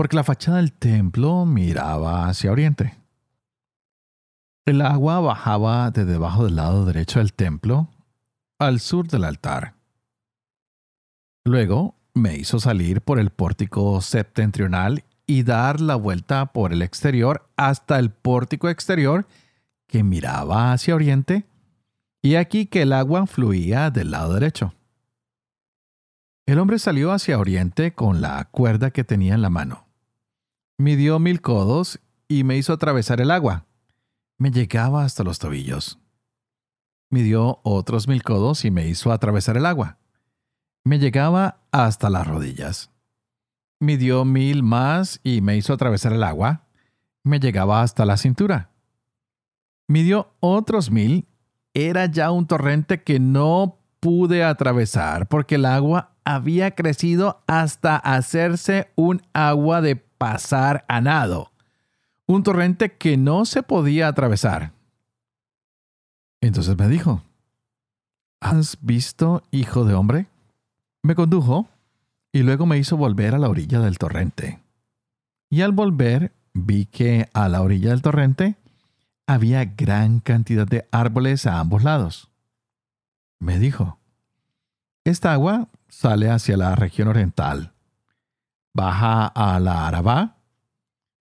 porque 0.01 0.17
la 0.17 0.25
fachada 0.25 0.57
del 0.57 0.73
templo 0.73 1.45
miraba 1.45 2.27
hacia 2.27 2.51
oriente. 2.51 2.97
El 4.65 4.81
agua 4.81 5.21
bajaba 5.21 5.91
de 5.91 6.07
debajo 6.07 6.47
del 6.47 6.57
lado 6.57 6.87
derecho 6.87 7.19
del 7.19 7.35
templo 7.35 7.91
al 8.59 8.81
sur 8.81 9.09
del 9.09 9.25
altar. 9.25 9.75
Luego 11.45 11.97
me 12.15 12.35
hizo 12.35 12.61
salir 12.61 13.03
por 13.03 13.19
el 13.19 13.29
pórtico 13.29 14.01
septentrional 14.01 15.05
y 15.27 15.43
dar 15.43 15.83
la 15.83 15.97
vuelta 15.97 16.47
por 16.47 16.73
el 16.73 16.81
exterior 16.81 17.51
hasta 17.59 17.99
el 17.99 18.09
pórtico 18.09 18.71
exterior 18.71 19.27
que 19.87 20.03
miraba 20.03 20.73
hacia 20.73 20.95
oriente, 20.95 21.45
y 22.23 22.37
aquí 22.37 22.65
que 22.65 22.81
el 22.81 22.95
agua 22.95 23.27
fluía 23.27 23.91
del 23.91 24.13
lado 24.13 24.33
derecho. 24.33 24.73
El 26.47 26.59
hombre 26.59 26.79
salió 26.79 27.13
hacia 27.13 27.39
oriente 27.39 27.93
con 27.93 28.23
la 28.23 28.47
cuerda 28.47 28.93
que 28.93 29.05
tenía 29.05 29.35
en 29.35 29.43
la 29.43 29.51
mano 29.51 29.90
midió 30.81 31.19
mil 31.19 31.43
codos 31.43 32.01
y 32.27 32.43
me 32.43 32.57
hizo 32.57 32.73
atravesar 32.73 33.21
el 33.21 33.31
agua. 33.31 33.67
Me 34.39 34.51
llegaba 34.51 35.05
hasta 35.05 35.23
los 35.23 35.39
tobillos. 35.39 35.99
Midió 37.11 37.61
otros 37.65 38.09
mil 38.09 38.23
codos 38.23 38.65
y 38.65 38.71
me 38.71 38.89
hizo 38.89 39.13
atravesar 39.13 39.59
el 39.59 39.67
agua. 39.67 39.99
Me 40.83 40.99
llegaba 40.99 41.61
hasta 41.71 42.09
las 42.09 42.27
rodillas. 42.27 42.91
Midió 43.79 44.25
mil 44.25 44.63
más 44.63 45.21
y 45.23 45.43
me 45.43 45.57
hizo 45.59 45.75
atravesar 45.75 46.15
el 46.15 46.23
agua. 46.23 46.65
Me 47.25 47.41
llegaba 47.41 47.83
hasta 47.83 48.07
la 48.07 48.17
cintura. 48.17 48.71
Midió 49.87 50.33
otros 50.41 50.91
mil. 50.91 51.29
Era 51.75 52.07
ya 52.07 52.31
un 52.31 52.47
torrente 52.47 53.03
que 53.03 53.21
no 53.21 53.79
pude 54.01 54.45
atravesar 54.45 55.29
porque 55.29 55.57
el 55.57 55.67
agua 55.67 56.15
había 56.25 56.75
crecido 56.75 57.43
hasta 57.47 57.97
hacerse 57.97 58.91
un 58.97 59.21
agua 59.35 59.83
de 59.83 60.10
pasar 60.21 60.85
a 60.87 61.01
nado, 61.01 61.51
un 62.27 62.43
torrente 62.43 62.93
que 62.93 63.17
no 63.17 63.47
se 63.47 63.63
podía 63.63 64.07
atravesar. 64.07 64.73
Entonces 66.43 66.77
me 66.77 66.89
dijo, 66.89 67.23
¿Has 68.39 68.77
visto, 68.83 69.43
hijo 69.51 69.87
de 69.87 69.95
hombre? 69.95 70.27
Me 71.03 71.15
condujo 71.15 71.69
y 72.33 72.43
luego 72.43 72.67
me 72.67 72.77
hizo 72.77 72.99
volver 72.99 73.35
a 73.35 73.39
la 73.39 73.49
orilla 73.49 73.81
del 73.81 73.97
torrente. 73.97 74.61
Y 75.49 75.63
al 75.63 75.73
volver 75.73 76.33
vi 76.53 76.85
que 76.85 77.31
a 77.33 77.49
la 77.49 77.63
orilla 77.63 77.89
del 77.89 78.03
torrente 78.03 78.57
había 79.27 79.65
gran 79.65 80.21
cantidad 80.21 80.67
de 80.67 80.87
árboles 80.93 81.47
a 81.47 81.61
ambos 81.61 81.83
lados. 81.83 82.29
Me 83.39 83.59
dijo, 83.59 83.99
esta 85.05 85.33
agua 85.33 85.69
sale 85.89 86.29
hacia 86.29 86.59
la 86.59 86.75
región 86.75 87.09
oriental 87.09 87.73
baja 88.73 89.27
a 89.27 89.59
la 89.61 89.87
Arabá, 89.87 90.37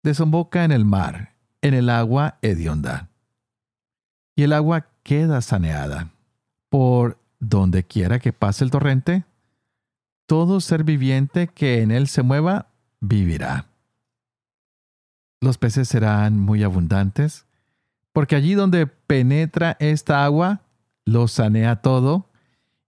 desemboca 0.03 0.65
en 0.65 0.73
el 0.73 0.85
mar, 0.85 1.35
en 1.63 1.75
el 1.75 1.91
agua 1.91 2.39
hedionda. 2.43 3.09
Y 4.37 4.43
el 4.43 4.53
agua 4.53 4.87
queda 5.03 5.41
saneada. 5.41 6.11
Por 6.69 7.19
donde 7.39 7.85
quiera 7.85 8.19
que 8.19 8.33
pase 8.33 8.65
el 8.65 8.71
torrente, 8.71 9.25
todo 10.27 10.61
ser 10.61 10.85
viviente 10.85 11.49
que 11.49 11.83
en 11.83 11.91
él 11.91 12.09
se 12.09 12.23
mueva 12.23 12.69
vivirá. 13.01 13.67
Los 15.41 15.59
peces 15.59 15.89
serán 15.89 16.41
muy 16.41 16.63
abundantes, 16.63 17.47
porque 18.13 18.35
allí 18.35 18.55
donde 18.55 18.87
penetra 18.87 19.77
esta 19.79 20.25
agua, 20.25 20.63
lo 21.05 21.29
sanea 21.29 21.77
todo, 21.77 22.31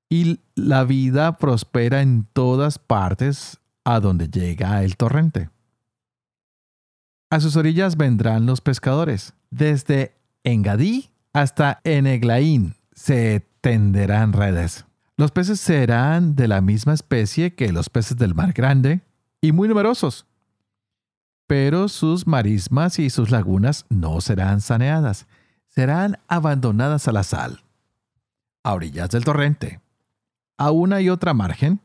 y 0.09 0.41
la 0.55 0.85
vida 0.85 1.37
prospera 1.37 2.01
en 2.01 2.27
todas 2.33 2.79
partes 2.79 3.61
a 3.87 4.01
donde 4.01 4.29
llega 4.29 4.83
el 4.83 4.97
torrente. 4.97 5.49
A 7.31 7.39
sus 7.39 7.55
orillas 7.55 7.97
vendrán 7.97 8.45
los 8.45 8.61
pescadores. 8.61 9.33
Desde 9.51 10.17
Engadí 10.43 11.11
hasta 11.33 11.81
Eneglaín 11.85 12.75
se 12.93 13.47
tenderán 13.61 14.33
redes. 14.33 14.87
Los 15.17 15.31
peces 15.31 15.61
serán 15.61 16.35
de 16.35 16.49
la 16.49 16.61
misma 16.61 16.95
especie 16.95 17.55
que 17.55 17.73
los 17.73 17.89
peces 17.89 18.17
del 18.17 18.35
mar 18.35 18.53
grande 18.53 19.03
y 19.41 19.53
muy 19.53 19.69
numerosos. 19.69 20.27
Pero 21.47 21.89
sus 21.89 22.27
marismas 22.27 22.99
y 22.99 23.09
sus 23.09 23.31
lagunas 23.31 23.87
no 23.89 24.21
serán 24.21 24.61
saneadas, 24.61 25.29
serán 25.69 26.19
abandonadas 26.27 27.07
a 27.07 27.13
la 27.13 27.23
sal. 27.23 27.63
A 28.65 28.75
orillas 28.75 29.11
del 29.11 29.25
torrente, 29.25 29.81
a 30.59 30.73
una 30.73 31.01
y 31.01 31.09
otra 31.09 31.35
margen, 31.35 31.81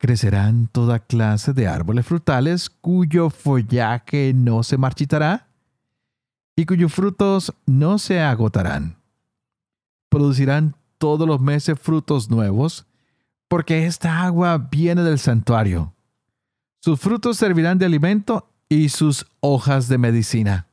crecerán 0.00 0.66
toda 0.66 0.98
clase 0.98 1.52
de 1.52 1.68
árboles 1.68 2.06
frutales 2.06 2.70
cuyo 2.70 3.28
follaje 3.28 4.32
no 4.34 4.62
se 4.62 4.78
marchitará 4.78 5.48
y 6.56 6.64
cuyos 6.64 6.92
frutos 6.92 7.52
no 7.66 7.98
se 7.98 8.20
agotarán. 8.20 8.96
Producirán 10.08 10.74
todos 10.96 11.28
los 11.28 11.40
meses 11.40 11.78
frutos 11.78 12.30
nuevos, 12.30 12.86
porque 13.46 13.84
esta 13.84 14.22
agua 14.22 14.56
viene 14.58 15.02
del 15.02 15.18
santuario, 15.18 15.94
Sus 16.82 16.98
frutos 16.98 17.36
servirán 17.36 17.76
de 17.76 17.84
alimento 17.84 18.48
y 18.70 18.88
sus 18.88 19.26
hojas 19.40 19.86
de 19.88 19.98
medicina. 19.98 20.66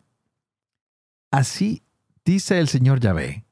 Así 1.31 1.83
dice 2.23 2.59
el 2.59 2.69
Señor 2.69 3.01
Yahvé. 3.01 3.46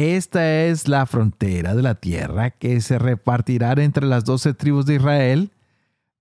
Esta 0.00 0.62
es 0.62 0.88
la 0.88 1.04
frontera 1.04 1.74
de 1.74 1.82
la 1.82 1.94
tierra 1.94 2.52
que 2.52 2.80
se 2.80 2.98
repartirá 2.98 3.72
entre 3.72 4.06
las 4.06 4.24
doce 4.24 4.54
tribus 4.54 4.86
de 4.86 4.94
Israel, 4.94 5.52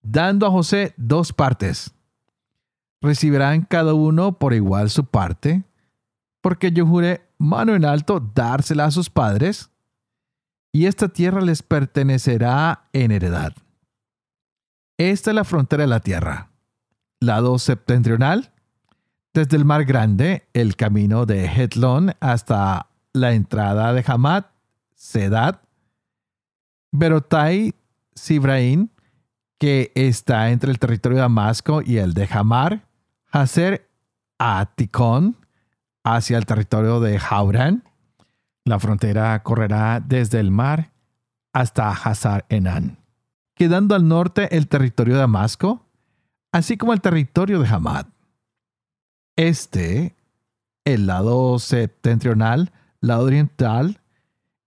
dando 0.02 0.46
a 0.46 0.52
José 0.52 0.94
dos 0.98 1.32
partes. 1.32 1.94
Recibirán 3.00 3.62
cada 3.62 3.94
uno 3.94 4.38
por 4.38 4.54
igual 4.54 4.90
su 4.90 5.06
parte, 5.06 5.64
porque 6.42 6.74
yo 6.74 6.86
juré 6.86 7.22
mano 7.38 7.74
en 7.74 7.86
alto 7.86 8.20
dársela 8.36 8.84
a 8.84 8.92
sus 8.92 9.10
padres, 9.10 9.70
y 10.74 10.86
esta 10.86 11.08
tierra 11.08 11.40
les 11.40 11.64
pertenecerá 11.64 12.90
en 12.92 13.12
heredad. 13.12 13.54
Esta 14.98 15.32
es 15.32 15.36
la 15.36 15.46
frontera 15.46 15.84
de 15.84 15.88
la 15.88 16.02
tierra. 16.02 16.50
Lado 17.22 17.58
septentrional, 17.58 18.52
desde 19.34 19.56
el 19.56 19.64
mar 19.64 19.86
grande, 19.86 20.50
el 20.52 20.76
camino 20.76 21.26
de 21.26 21.46
Hetlon 21.46 22.12
hasta 22.20 22.89
la 23.14 23.34
entrada 23.34 23.94
de 23.94 24.04
Hamad, 24.06 24.46
Sedad, 24.96 25.62
Berotai, 26.92 27.76
Sibraín, 28.14 28.92
que 29.58 29.92
está 29.96 30.50
entre 30.52 30.72
el 30.72 30.80
territorio 30.80 31.18
de 31.18 31.22
Damasco 31.22 31.82
y 31.82 31.98
el 31.98 32.14
de 32.14 32.28
Hamar, 32.32 32.88
Hacer 33.32 33.90
Aticón, 34.38 35.36
hacia 36.04 36.38
el 36.38 36.46
territorio 36.46 37.00
de 37.00 37.20
Hauran. 37.30 37.84
La 38.66 38.80
frontera 38.80 39.42
correrá 39.44 40.00
desde 40.00 40.40
el 40.40 40.52
mar 40.52 40.92
hasta 41.54 41.92
Hazar 41.92 42.46
Enan, 42.50 42.98
quedando 43.56 43.96
al 43.96 44.08
norte 44.08 44.56
el 44.56 44.68
territorio 44.68 45.16
de 45.16 45.22
Damasco, 45.22 45.86
así 46.52 46.78
como 46.78 46.94
el 46.94 47.02
territorio 47.02 47.60
de 47.60 47.68
Hamad. 47.68 48.06
Este, 49.36 50.16
el 50.86 51.08
lado 51.08 51.60
septentrional, 51.60 52.72
lado 53.02 53.26
oriental, 53.26 54.00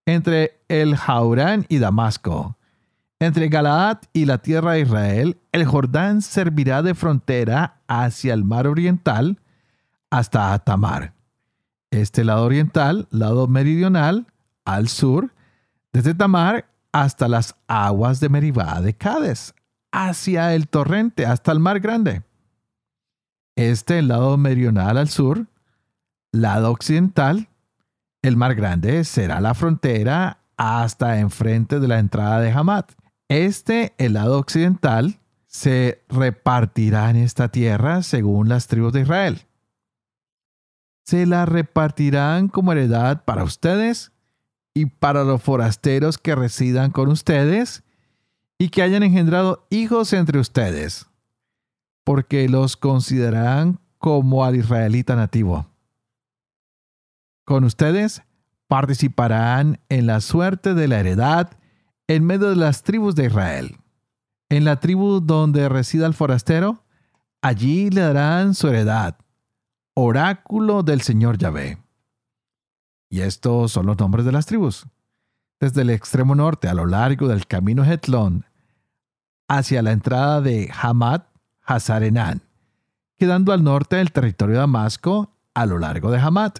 entre 0.05 0.59
el 0.67 0.95
Jaurán 0.95 1.65
y 1.69 1.77
Damasco. 1.79 2.57
Entre 3.19 3.47
Galaad 3.47 3.99
y 4.11 4.25
la 4.25 4.39
tierra 4.39 4.73
de 4.73 4.81
Israel, 4.81 5.37
el 5.51 5.65
Jordán 5.65 6.21
servirá 6.21 6.81
de 6.81 6.93
frontera 6.93 7.81
hacia 7.87 8.33
el 8.33 8.43
mar 8.43 8.67
oriental 8.67 9.39
hasta 10.09 10.59
Tamar. 10.59 11.13
Este 11.89 12.23
lado 12.23 12.43
oriental, 12.43 13.07
lado 13.11 13.47
meridional, 13.47 14.27
al 14.65 14.87
sur, 14.89 15.33
desde 15.93 16.13
Tamar 16.13 16.65
hasta 16.91 17.27
las 17.27 17.55
aguas 17.67 18.19
de 18.19 18.29
Meribá 18.29 18.81
de 18.81 18.93
Cádiz, 18.93 19.53
hacia 19.91 20.53
el 20.53 20.67
torrente, 20.67 21.25
hasta 21.25 21.51
el 21.51 21.59
mar 21.59 21.79
grande. 21.79 22.23
Este 23.55 24.01
lado 24.01 24.37
meridional 24.37 24.97
al 24.97 25.09
sur, 25.09 25.45
lado 26.31 26.71
occidental, 26.71 27.47
el 28.23 28.37
mar 28.37 28.55
grande 28.55 29.03
será 29.03 29.41
la 29.41 29.53
frontera 29.53 30.39
hasta 30.57 31.19
enfrente 31.19 31.79
de 31.79 31.87
la 31.87 31.99
entrada 31.99 32.39
de 32.39 32.51
Hamad. 32.51 32.85
Este, 33.27 33.93
el 33.97 34.13
lado 34.13 34.39
occidental, 34.39 35.19
se 35.45 36.03
repartirá 36.09 37.09
en 37.09 37.17
esta 37.17 37.49
tierra 37.49 38.01
según 38.01 38.49
las 38.49 38.67
tribus 38.67 38.93
de 38.93 39.01
Israel. 39.01 39.41
Se 41.05 41.25
la 41.25 41.45
repartirán 41.45 42.47
como 42.47 42.71
heredad 42.71 43.25
para 43.25 43.43
ustedes 43.43 44.13
y 44.73 44.85
para 44.87 45.25
los 45.25 45.43
forasteros 45.43 46.17
que 46.17 46.33
residan 46.33 46.91
con 46.91 47.09
ustedes 47.09 47.83
y 48.57 48.69
que 48.69 48.81
hayan 48.81 49.03
engendrado 49.03 49.67
hijos 49.69 50.13
entre 50.13 50.39
ustedes, 50.39 51.07
porque 52.05 52.47
los 52.47 52.77
considerarán 52.77 53.79
como 53.97 54.45
al 54.45 54.55
israelita 54.55 55.15
nativo. 55.15 55.72
Con 57.45 57.65
ustedes 57.65 58.23
participarán 58.67 59.79
en 59.89 60.07
la 60.07 60.21
suerte 60.21 60.73
de 60.73 60.87
la 60.87 60.99
heredad 60.99 61.51
en 62.07 62.23
medio 62.23 62.49
de 62.49 62.55
las 62.55 62.83
tribus 62.83 63.15
de 63.15 63.25
Israel. 63.25 63.77
En 64.49 64.65
la 64.65 64.79
tribu 64.79 65.19
donde 65.19 65.67
resida 65.67 66.05
el 66.05 66.13
forastero, 66.13 66.83
allí 67.41 67.89
le 67.89 68.01
darán 68.01 68.55
su 68.55 68.67
heredad, 68.67 69.17
oráculo 69.93 70.83
del 70.83 71.01
Señor 71.01 71.37
Yahvé. 71.37 71.77
Y 73.09 73.21
estos 73.21 73.71
son 73.71 73.85
los 73.87 73.97
nombres 73.99 74.25
de 74.25 74.31
las 74.31 74.45
tribus. 74.45 74.85
Desde 75.59 75.81
el 75.81 75.89
extremo 75.89 76.35
norte 76.35 76.67
a 76.67 76.73
lo 76.73 76.85
largo 76.85 77.27
del 77.27 77.45
camino 77.45 77.83
Hetlón, 77.83 78.45
hacia 79.47 79.81
la 79.81 79.91
entrada 79.91 80.41
de 80.41 80.71
Hamad, 80.81 81.23
Hazarenán, 81.61 82.41
quedando 83.17 83.53
al 83.53 83.63
norte 83.63 83.97
del 83.97 84.11
territorio 84.11 84.55
de 84.55 84.59
Damasco 84.61 85.31
a 85.53 85.65
lo 85.65 85.77
largo 85.77 86.11
de 86.11 86.19
Hamad 86.19 86.53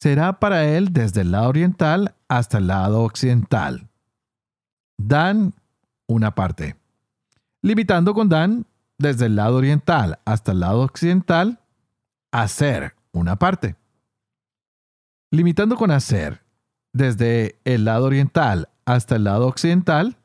será 0.00 0.38
para 0.38 0.64
él 0.64 0.92
desde 0.92 1.22
el 1.22 1.32
lado 1.32 1.48
oriental 1.48 2.14
hasta 2.28 2.58
el 2.58 2.66
lado 2.68 3.02
occidental. 3.02 3.88
Dan, 4.98 5.54
una 6.06 6.34
parte. 6.34 6.76
Limitando 7.62 8.14
con 8.14 8.28
Dan, 8.28 8.66
desde 8.98 9.26
el 9.26 9.36
lado 9.36 9.56
oriental 9.56 10.18
hasta 10.24 10.52
el 10.52 10.60
lado 10.60 10.82
occidental, 10.82 11.60
hacer, 12.32 12.94
una 13.12 13.36
parte. 13.36 13.76
Limitando 15.30 15.76
con 15.76 15.90
hacer, 15.90 16.42
desde 16.92 17.58
el 17.64 17.84
lado 17.84 18.06
oriental 18.06 18.68
hasta 18.84 19.16
el 19.16 19.24
lado 19.24 19.46
occidental, 19.46 20.16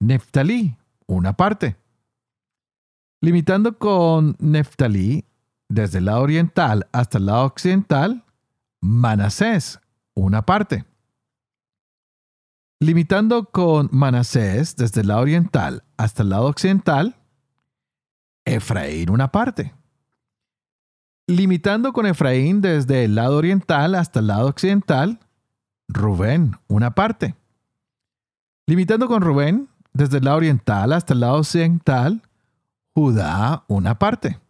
Neftalí, 0.00 0.76
una 1.06 1.34
parte. 1.34 1.76
Limitando 3.20 3.78
con 3.78 4.34
Neftalí, 4.40 5.24
desde 5.68 5.98
el 5.98 6.06
lado 6.06 6.22
oriental 6.22 6.88
hasta 6.92 7.18
el 7.18 7.26
lado 7.26 7.44
occidental, 7.44 8.24
Manasés, 8.82 9.80
una 10.12 10.44
parte. 10.44 10.84
Limitando 12.80 13.44
con 13.44 13.88
Manasés 13.92 14.74
desde 14.74 15.02
el 15.02 15.06
lado 15.06 15.22
oriental 15.22 15.84
hasta 15.96 16.24
el 16.24 16.30
lado 16.30 16.46
occidental, 16.46 17.16
Efraín 18.44 19.08
una 19.08 19.30
parte. 19.30 19.72
Limitando 21.28 21.92
con 21.92 22.06
Efraín 22.06 22.60
desde 22.60 23.04
el 23.04 23.14
lado 23.14 23.36
oriental 23.36 23.94
hasta 23.94 24.18
el 24.18 24.26
lado 24.26 24.48
occidental, 24.48 25.20
Rubén 25.86 26.56
una 26.66 26.92
parte. 26.96 27.36
Limitando 28.66 29.06
con 29.06 29.22
Rubén 29.22 29.68
desde 29.92 30.18
el 30.18 30.24
lado 30.24 30.38
oriental 30.38 30.92
hasta 30.92 31.14
el 31.14 31.20
lado 31.20 31.36
occidental, 31.36 32.22
Judá 32.94 33.64
una 33.68 33.96
parte 34.00 34.40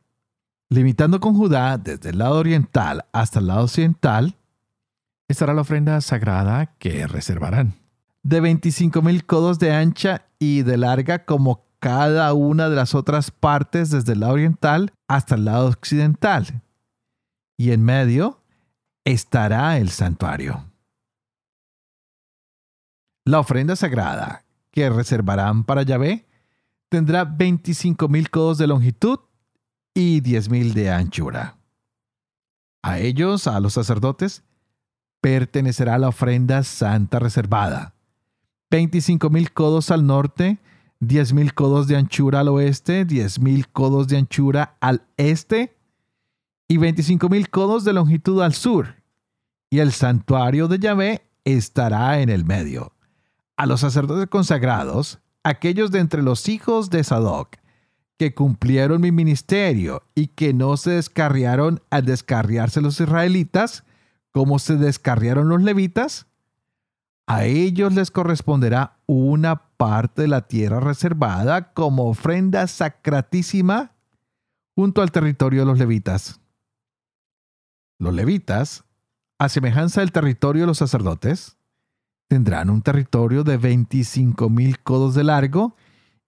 limitando 0.73 1.21
con 1.21 1.35
Judá 1.35 1.77
desde 1.77 2.11
el 2.11 2.19
lado 2.19 2.39
oriental 2.39 3.05
hasta 3.13 3.41
el 3.41 3.49
lado 3.49 3.65
occidental, 3.65 4.37
estará 5.29 5.53
la 5.53 5.61
ofrenda 5.61 6.01
sagrada 6.01 6.75
que 6.79 7.07
reservarán. 7.07 7.75
De 8.23 8.41
25 8.41 9.03
mil 9.03 9.27
codos 9.27 9.59
de 9.59 9.75
ancha 9.75 10.27
y 10.39 10.63
de 10.63 10.79
larga 10.79 11.25
como 11.25 11.67
cada 11.79 12.33
una 12.33 12.69
de 12.69 12.77
las 12.77 12.95
otras 12.95 13.31
partes 13.31 13.91
desde 13.91 14.13
el 14.13 14.21
lado 14.21 14.35
oriental 14.35 14.93
hasta 15.09 15.35
el 15.35 15.45
lado 15.45 15.69
occidental. 15.69 16.63
Y 17.59 17.73
en 17.73 17.83
medio 17.83 18.41
estará 19.05 19.77
el 19.79 19.91
santuario. 19.91 20.65
La 23.25 23.41
ofrenda 23.41 23.77
sagrada 23.77 24.45
que 24.71 24.89
reservarán 24.89 25.65
para 25.65 25.83
Yahvé 25.83 26.27
tendrá 26.89 27.25
25 27.25 28.09
mil 28.09 28.31
codos 28.31 28.59
de 28.59 28.67
longitud 28.67 29.19
y 29.95 30.21
diez 30.21 30.49
mil 30.49 30.75
de 30.75 30.91
anchura. 30.91 31.59
A 32.83 32.99
ellos, 32.99 33.47
a 33.47 33.61
los 33.61 33.75
sacerdotes, 33.75 34.43
pertenecerá 35.21 35.99
la 35.99 36.09
ofrenda 36.09 36.63
santa 36.63 37.19
reservada. 37.19 37.95
Veinticinco 38.71 39.31
mil 39.31 39.53
codos 39.53 39.91
al 39.91 40.07
norte, 40.07 40.59
diez 40.99 41.33
mil 41.33 41.55
codos 41.55 41.87
de 41.87 41.97
anchura 41.97 42.41
al 42.41 42.49
oeste, 42.49 43.05
diez 43.05 43.39
mil 43.39 43.69
codos 43.69 44.09
de 44.09 44.17
anchura 44.17 44.77
al 44.81 45.07
este 45.17 45.77
y 46.69 46.79
veinticinco 46.79 47.29
mil 47.29 47.51
codos 47.51 47.85
de 47.85 47.93
longitud 47.93 48.43
al 48.43 48.55
sur. 48.55 48.97
Y 49.71 49.79
el 49.79 49.93
santuario 49.93 50.69
de 50.69 50.79
Yahvé 50.79 51.23
estará 51.45 52.21
en 52.21 52.29
el 52.31 52.45
medio. 52.45 52.95
A 53.57 53.67
los 53.67 53.81
sacerdotes 53.81 54.29
consagrados, 54.29 55.21
aquellos 55.45 55.91
de 55.91 56.01
entre 56.01 56.23
los 56.23 56.49
hijos 56.49 56.91
de 56.91 57.05
Sadoc, 57.05 57.57
que 58.23 58.35
cumplieron 58.35 59.01
mi 59.01 59.11
ministerio 59.11 60.05
y 60.15 60.29
que 60.29 60.55
no 60.55 60.77
se 60.77 60.93
descarriaron 60.93 61.83
al 61.91 62.05
descarriarse 62.05 62.81
los 62.81 63.01
israelitas, 63.01 63.83
como 64.31 64.61
se 64.61 64.77
descarriaron 64.77 65.49
los 65.49 65.61
levitas, 65.61 66.29
a 67.27 67.47
ellos 67.47 67.93
les 67.93 68.13
corresponderá 68.13 69.01
una 69.07 69.57
parte 69.77 70.23
de 70.23 70.29
la 70.29 70.47
tierra 70.47 70.79
reservada 70.79 71.73
como 71.73 72.09
ofrenda 72.09 72.69
sacratísima 72.69 73.91
junto 74.77 75.03
al 75.03 75.11
territorio 75.11 75.63
de 75.63 75.67
los 75.67 75.81
levitas. 75.81 76.41
Los 77.99 78.15
levitas, 78.15 78.85
a 79.41 79.49
semejanza 79.49 80.01
del 80.01 80.13
territorio 80.13 80.63
de 80.63 80.69
los 80.69 80.79
sacerdotes, 80.79 81.57
tendrán 82.29 82.71
un 82.71 82.83
territorio 82.83 83.43
de 83.43 83.57
25 83.57 84.49
mil 84.49 84.79
codos 84.79 85.17
de 85.17 85.25
largo 85.25 85.75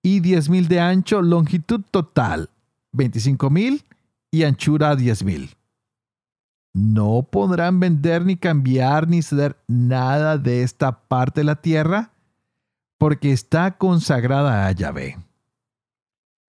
y 0.04 0.20
10.000 0.20 0.68
de 0.68 0.80
ancho, 0.80 1.22
longitud 1.22 1.80
total 1.90 2.50
25.000 2.92 3.82
y 4.30 4.44
anchura 4.44 4.94
10.000. 4.94 5.56
No 6.74 7.22
podrán 7.22 7.80
vender 7.80 8.26
ni 8.26 8.36
cambiar 8.36 9.08
ni 9.08 9.22
ceder 9.22 9.56
nada 9.66 10.36
de 10.36 10.62
esta 10.62 11.08
parte 11.08 11.40
de 11.40 11.44
la 11.44 11.56
tierra 11.56 12.12
porque 12.98 13.32
está 13.32 13.78
consagrada 13.78 14.66
a 14.66 14.72
Yahvé. 14.72 15.18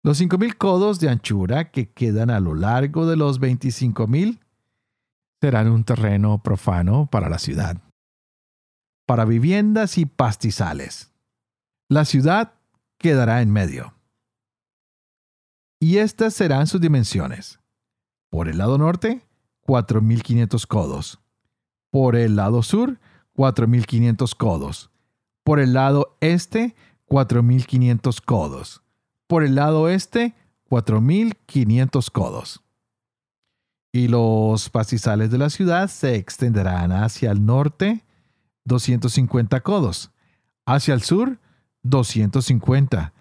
Los 0.03 0.21
5.000 0.21 0.57
codos 0.57 0.99
de 0.99 1.11
anchura 1.11 1.71
que 1.71 1.91
quedan 1.91 2.31
a 2.31 2.41
lo 2.41 2.55
largo 2.55 3.07
de 3.07 3.17
los 3.17 3.39
25.000 3.39 4.39
serán 5.43 5.71
un 5.71 5.85
terreno 5.85 6.43
profano 6.43 7.07
para 7.11 7.29
la 7.29 7.39
ciudad, 7.39 7.77
para 9.07 9.27
viviendas 9.27 9.99
y 9.99 10.07
pastizales. 10.07 11.13
La 11.91 12.07
ciudad 12.07 12.55
quedará 13.03 13.43
en 13.43 13.53
medio. 13.53 13.95
Y 15.79 15.99
estas 15.99 16.33
serán 16.33 16.67
sus 16.67 16.81
dimensiones. 16.81 17.59
Por 18.31 18.49
el 18.49 18.57
lado 18.57 18.79
norte, 18.79 19.27
4.500 19.67 20.67
codos. 20.67 21.21
Por 21.91 22.17
el 22.17 22.37
lado 22.37 22.63
sur, 22.63 22.99
4.500 23.37 24.35
codos. 24.37 24.91
Por 25.45 25.59
el 25.61 25.75
lado 25.75 26.17
este, 26.21 26.75
4.500 27.09 28.23
codos. 28.25 28.83
Por 29.27 29.43
el 29.43 29.55
lado 29.55 29.83
oeste, 29.83 30.35
4.500 30.71 32.11
codos. 32.11 32.63
Y 33.93 34.09
los 34.09 34.71
pastizales 34.71 35.31
de 35.31 35.37
la 35.37 35.51
ciudad 35.51 35.89
se 35.89 36.15
extenderán 36.15 36.93
hacia 36.93 37.31
el 37.31 37.45
norte, 37.45 38.05
250 38.65 39.61
codos. 39.61 40.11
Hacia 40.65 40.95
el 40.95 41.03
sur, 41.03 41.39
250. 41.83 43.13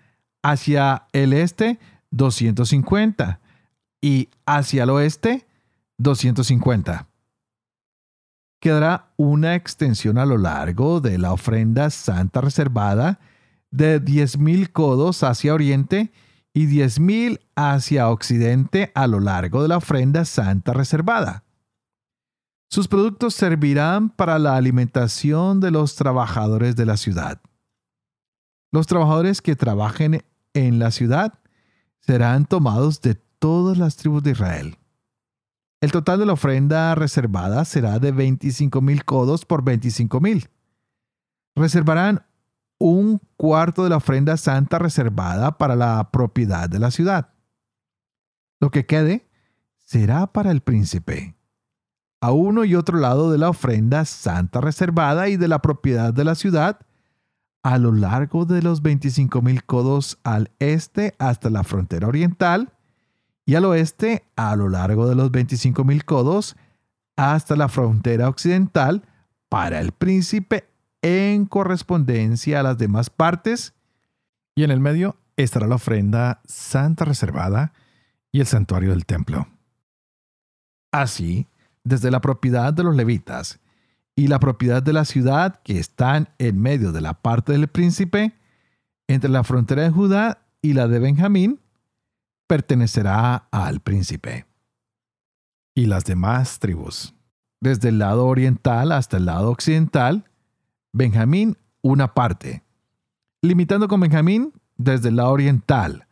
Hacia 0.43 1.08
el 1.13 1.34
este, 1.34 1.80
250. 2.12 3.39
Y 4.02 4.30
hacia 4.45 4.84
el 4.84 4.89
oeste, 4.89 5.47
250. 5.97 7.08
Quedará 8.60 9.12
una 9.17 9.56
extensión 9.56 10.17
a 10.17 10.26
lo 10.26 10.38
largo 10.38 11.02
de 11.02 11.17
la 11.17 11.34
ofrenda 11.34 11.89
santa 11.89 12.41
reservada 12.41 13.19
de 13.71 14.04
10.000 14.04 14.71
codos 14.71 15.24
hacia 15.24 15.54
oriente 15.54 16.12
y 16.54 16.67
10.000 16.67 17.39
hacia 17.56 18.10
occidente 18.10 18.91
a 18.93 19.08
lo 19.08 19.19
largo 19.19 19.62
de 19.62 19.69
la 19.69 19.78
ofrenda 19.78 20.26
santa 20.26 20.74
reservada. 20.74 21.43
Sus 22.69 22.88
productos 22.88 23.34
servirán 23.34 24.10
para 24.10 24.39
la 24.39 24.56
alimentación 24.56 25.60
de 25.60 25.71
los 25.71 25.95
trabajadores 25.95 26.76
de 26.76 26.86
la 26.86 26.97
ciudad. 26.97 27.41
Los 28.72 28.88
trabajadores 28.88 29.42
que 29.42 29.56
trabajen 29.56 30.24
en 30.54 30.80
la 30.80 30.92
ciudad 30.92 31.40
serán 32.00 32.46
tomados 32.46 33.02
de 33.02 33.16
todas 33.16 33.78
las 33.78 33.98
tribus 33.98 34.24
de 34.24 34.32
Israel. 34.32 34.78
El 35.82 35.92
total 35.92 36.20
de 36.20 36.26
la 36.26 36.34
ofrenda 36.34 36.96
reservada 36.96 37.66
será 37.66 38.00
de 38.00 38.12
25 38.12 38.82
mil 38.82 39.04
codos 39.04 39.46
por 39.46 39.64
25 39.64 40.22
mil. 40.22 40.50
Reservarán 41.56 42.26
un 42.78 43.20
cuarto 43.36 43.84
de 43.84 43.90
la 43.90 43.98
ofrenda 43.98 44.38
santa 44.38 44.80
reservada 44.80 45.58
para 45.58 45.76
la 45.76 46.10
propiedad 46.12 46.70
de 46.70 46.80
la 46.80 46.92
ciudad. 46.92 47.34
Lo 48.60 48.72
que 48.72 48.86
quede 48.86 49.28
será 49.76 50.28
para 50.28 50.52
el 50.52 50.62
príncipe. 50.62 51.36
A 52.22 52.32
uno 52.32 52.64
y 52.64 52.76
otro 52.76 53.00
lado 53.00 53.32
de 53.32 53.40
la 53.40 53.50
ofrenda 53.50 54.06
santa 54.06 54.62
reservada 54.62 55.28
y 55.30 55.38
de 55.38 55.48
la 55.48 55.62
propiedad 55.62 56.14
de 56.14 56.24
la 56.24 56.36
ciudad, 56.36 56.80
a 57.63 57.78
lo 57.78 57.91
largo 57.91 58.45
de 58.45 58.62
los 58.62 58.82
25 58.82 59.41
mil 59.41 59.63
codos 59.63 60.19
al 60.24 60.52
este 60.60 61.15
hasta 61.19 61.50
la 61.50 61.63
frontera 61.63 62.08
oriental, 62.08 62.74
y 63.45 63.56
al 63.56 63.65
oeste 63.65 64.24
a 64.36 64.56
lo 64.56 64.69
largo 64.69 65.10
de 65.10 65.15
los 65.15 65.32
25.000 65.32 66.04
codos 66.06 66.56
hasta 67.15 67.56
la 67.56 67.67
frontera 67.67 68.30
occidental 68.30 69.04
para 69.50 69.80
el 69.80 69.91
príncipe 69.91 70.69
en 71.02 71.45
correspondencia 71.45 72.60
a 72.60 72.63
las 72.63 72.78
demás 72.78 73.10
partes, 73.10 73.74
y 74.56 74.63
en 74.63 74.71
el 74.71 74.80
medio 74.80 75.17
estará 75.38 75.67
la 75.67 75.76
ofrenda 75.76 76.41
santa 76.45 77.06
reservada 77.06 77.74
y 78.32 78.39
el 78.39 78.45
santuario 78.45 78.91
del 78.91 79.06
templo. 79.06 79.47
Así, 80.91 81.47
desde 81.84 82.12
la 82.12 82.21
propiedad 82.21 82.74
de 82.74 82.84
los 82.84 82.95
levitas 82.95 83.60
y 84.15 84.28
la 84.28 84.39
propiedad 84.39 84.84
de 84.84 84.93
la 84.93 85.06
ciudad 85.06 85.62
que 85.63 85.80
están 85.80 86.30
en 86.38 86.60
medio 86.60 86.91
de 86.91 87.02
la 87.02 87.13
parte 87.13 87.54
del 87.54 87.67
príncipe, 87.67 88.34
entre 89.08 89.30
la 89.30 89.43
frontera 89.43 89.84
de 89.84 89.89
Judá 89.89 90.45
y 90.62 90.74
la 90.74 90.88
de 90.88 91.00
Benjamín, 91.00 91.60
pertenecerá 92.47 93.47
al 93.52 93.80
príncipe. 93.80 94.45
Y 95.76 95.86
las 95.86 96.06
demás 96.06 96.60
tribus. 96.60 97.13
Desde 97.62 97.89
el 97.89 98.00
lado 98.00 98.26
oriental 98.26 98.91
hasta 98.91 99.17
el 99.17 99.26
lado 99.26 99.52
occidental, 99.52 100.26
Benjamín 100.93 101.58
una 101.82 102.13
parte. 102.13 102.63
Limitando 103.41 103.88
con 103.88 104.02
Benjamín 104.02 104.54
desde 104.78 105.10
el 105.10 105.15
lado 105.15 105.32
oriental 105.32 106.08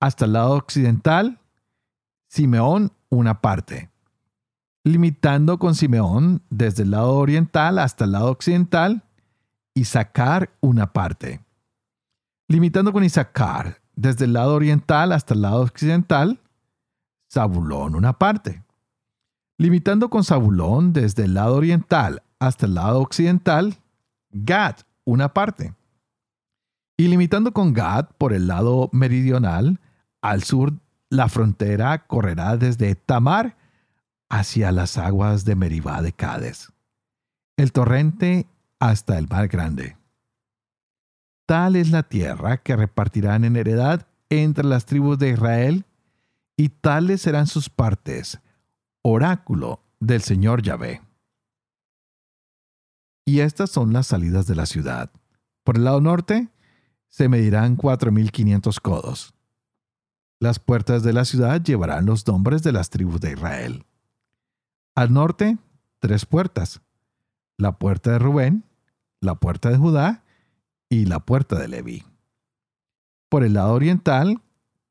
hasta 0.00 0.26
el 0.26 0.34
lado 0.34 0.54
occidental, 0.56 1.40
Simeón 2.28 2.92
una 3.08 3.40
parte. 3.40 3.90
Limitando 4.86 5.58
con 5.58 5.74
Simeón 5.74 6.42
desde 6.50 6.82
el 6.82 6.90
lado 6.90 7.16
oriental 7.16 7.78
hasta 7.78 8.04
el 8.04 8.12
lado 8.12 8.30
occidental, 8.30 9.02
Isaacar 9.74 10.50
una 10.60 10.92
parte. 10.92 11.40
Limitando 12.48 12.92
con 12.92 13.02
Isaacar 13.02 13.80
desde 13.96 14.26
el 14.26 14.34
lado 14.34 14.54
oriental 14.54 15.12
hasta 15.12 15.32
el 15.32 15.40
lado 15.40 15.62
occidental, 15.62 16.38
Zabulón 17.32 17.94
una 17.94 18.18
parte. 18.18 18.62
Limitando 19.56 20.10
con 20.10 20.22
Zabulón 20.22 20.92
desde 20.92 21.24
el 21.24 21.32
lado 21.32 21.56
oriental 21.56 22.22
hasta 22.38 22.66
el 22.66 22.74
lado 22.74 23.00
occidental, 23.00 23.78
Gad 24.32 24.76
una 25.04 25.32
parte. 25.32 25.72
Y 26.98 27.08
limitando 27.08 27.54
con 27.54 27.72
Gad 27.72 28.10
por 28.18 28.34
el 28.34 28.48
lado 28.48 28.90
meridional, 28.92 29.80
al 30.20 30.42
sur 30.42 30.74
la 31.08 31.30
frontera 31.30 32.06
correrá 32.06 32.58
desde 32.58 32.94
Tamar 32.94 33.56
hacia 34.28 34.72
las 34.72 34.98
aguas 34.98 35.44
de 35.44 35.54
Meribá 35.54 36.02
de 36.02 36.12
Cades, 36.12 36.72
el 37.56 37.72
torrente 37.72 38.46
hasta 38.78 39.18
el 39.18 39.28
mar 39.28 39.48
grande. 39.48 39.96
Tal 41.46 41.76
es 41.76 41.90
la 41.90 42.02
tierra 42.02 42.58
que 42.58 42.76
repartirán 42.76 43.44
en 43.44 43.56
heredad 43.56 44.06
entre 44.30 44.64
las 44.64 44.86
tribus 44.86 45.18
de 45.18 45.30
Israel, 45.30 45.84
y 46.56 46.68
tales 46.68 47.22
serán 47.22 47.46
sus 47.46 47.68
partes, 47.68 48.40
oráculo 49.02 49.80
del 50.00 50.22
Señor 50.22 50.62
Yahvé. 50.62 51.02
Y 53.26 53.40
estas 53.40 53.70
son 53.70 53.92
las 53.92 54.06
salidas 54.06 54.46
de 54.46 54.54
la 54.54 54.66
ciudad. 54.66 55.10
Por 55.64 55.76
el 55.76 55.84
lado 55.84 56.00
norte 56.00 56.48
se 57.08 57.28
medirán 57.28 57.76
4.500 57.76 58.80
codos. 58.80 59.34
Las 60.40 60.58
puertas 60.58 61.02
de 61.02 61.12
la 61.12 61.24
ciudad 61.24 61.62
llevarán 61.62 62.06
los 62.06 62.26
nombres 62.26 62.62
de 62.62 62.72
las 62.72 62.90
tribus 62.90 63.20
de 63.20 63.32
Israel. 63.32 63.86
Al 64.94 65.12
norte, 65.12 65.58
tres 65.98 66.24
puertas. 66.24 66.80
La 67.56 67.78
puerta 67.78 68.12
de 68.12 68.18
Rubén, 68.18 68.64
la 69.20 69.34
puerta 69.34 69.70
de 69.70 69.76
Judá 69.76 70.24
y 70.88 71.06
la 71.06 71.20
puerta 71.20 71.58
de 71.58 71.66
Leví. 71.66 72.04
Por 73.28 73.42
el 73.42 73.54
lado 73.54 73.74
oriental, 73.74 74.40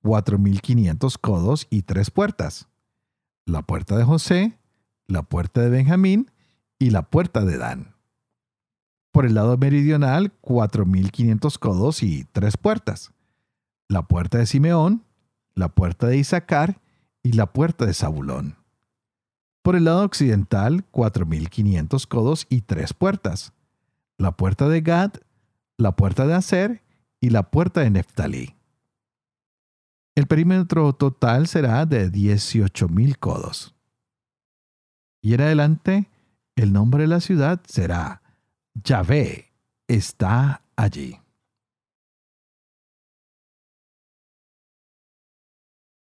4.500 0.03 1.17
codos 1.19 1.67
y 1.69 1.83
tres 1.83 2.11
puertas. 2.11 2.67
La 3.45 3.61
puerta 3.61 3.95
de 3.95 4.03
José, 4.03 4.57
la 5.07 5.23
puerta 5.23 5.61
de 5.61 5.69
Benjamín 5.69 6.31
y 6.79 6.89
la 6.89 7.03
puerta 7.03 7.45
de 7.45 7.57
Dan. 7.57 7.95
Por 9.13 9.25
el 9.25 9.35
lado 9.35 9.57
meridional, 9.57 10.33
4.500 10.41 11.59
codos 11.59 12.03
y 12.03 12.25
tres 12.25 12.57
puertas. 12.57 13.13
La 13.87 14.07
puerta 14.07 14.39
de 14.39 14.47
Simeón, 14.47 15.05
la 15.55 15.69
puerta 15.69 16.07
de 16.07 16.17
Isaacar 16.17 16.81
y 17.21 17.33
la 17.33 17.53
puerta 17.53 17.85
de 17.85 17.93
Zabulón. 17.93 18.62
Por 19.63 19.77
el 19.77 19.85
lado 19.85 20.03
occidental, 20.03 20.85
4.500 20.91 22.05
codos 22.07 22.45
y 22.49 22.61
tres 22.61 22.93
puertas. 22.93 23.53
La 24.17 24.33
puerta 24.33 24.67
de 24.67 24.81
Gad, 24.81 25.13
la 25.77 25.95
puerta 25.95 26.27
de 26.27 26.33
Aser 26.33 26.83
y 27.21 27.29
la 27.29 27.49
puerta 27.49 27.79
de 27.79 27.89
Neftalí. 27.89 28.55
El 30.15 30.27
perímetro 30.27 30.93
total 30.93 31.47
será 31.47 31.85
de 31.85 32.11
18.000 32.11 33.17
codos. 33.17 33.73
Y 35.21 35.33
en 35.33 35.41
adelante, 35.41 36.09
el 36.57 36.73
nombre 36.73 37.03
de 37.03 37.07
la 37.07 37.21
ciudad 37.21 37.61
será 37.65 38.21
Yahvé 38.75 39.53
está 39.87 40.61
allí. 40.75 41.19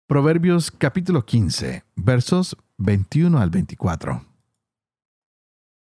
Proverbios 0.08 0.72
capítulo 0.72 1.26
15, 1.26 1.84
versos 1.96 2.58
21 2.78 3.40
al 3.40 3.50
24. 3.50 4.26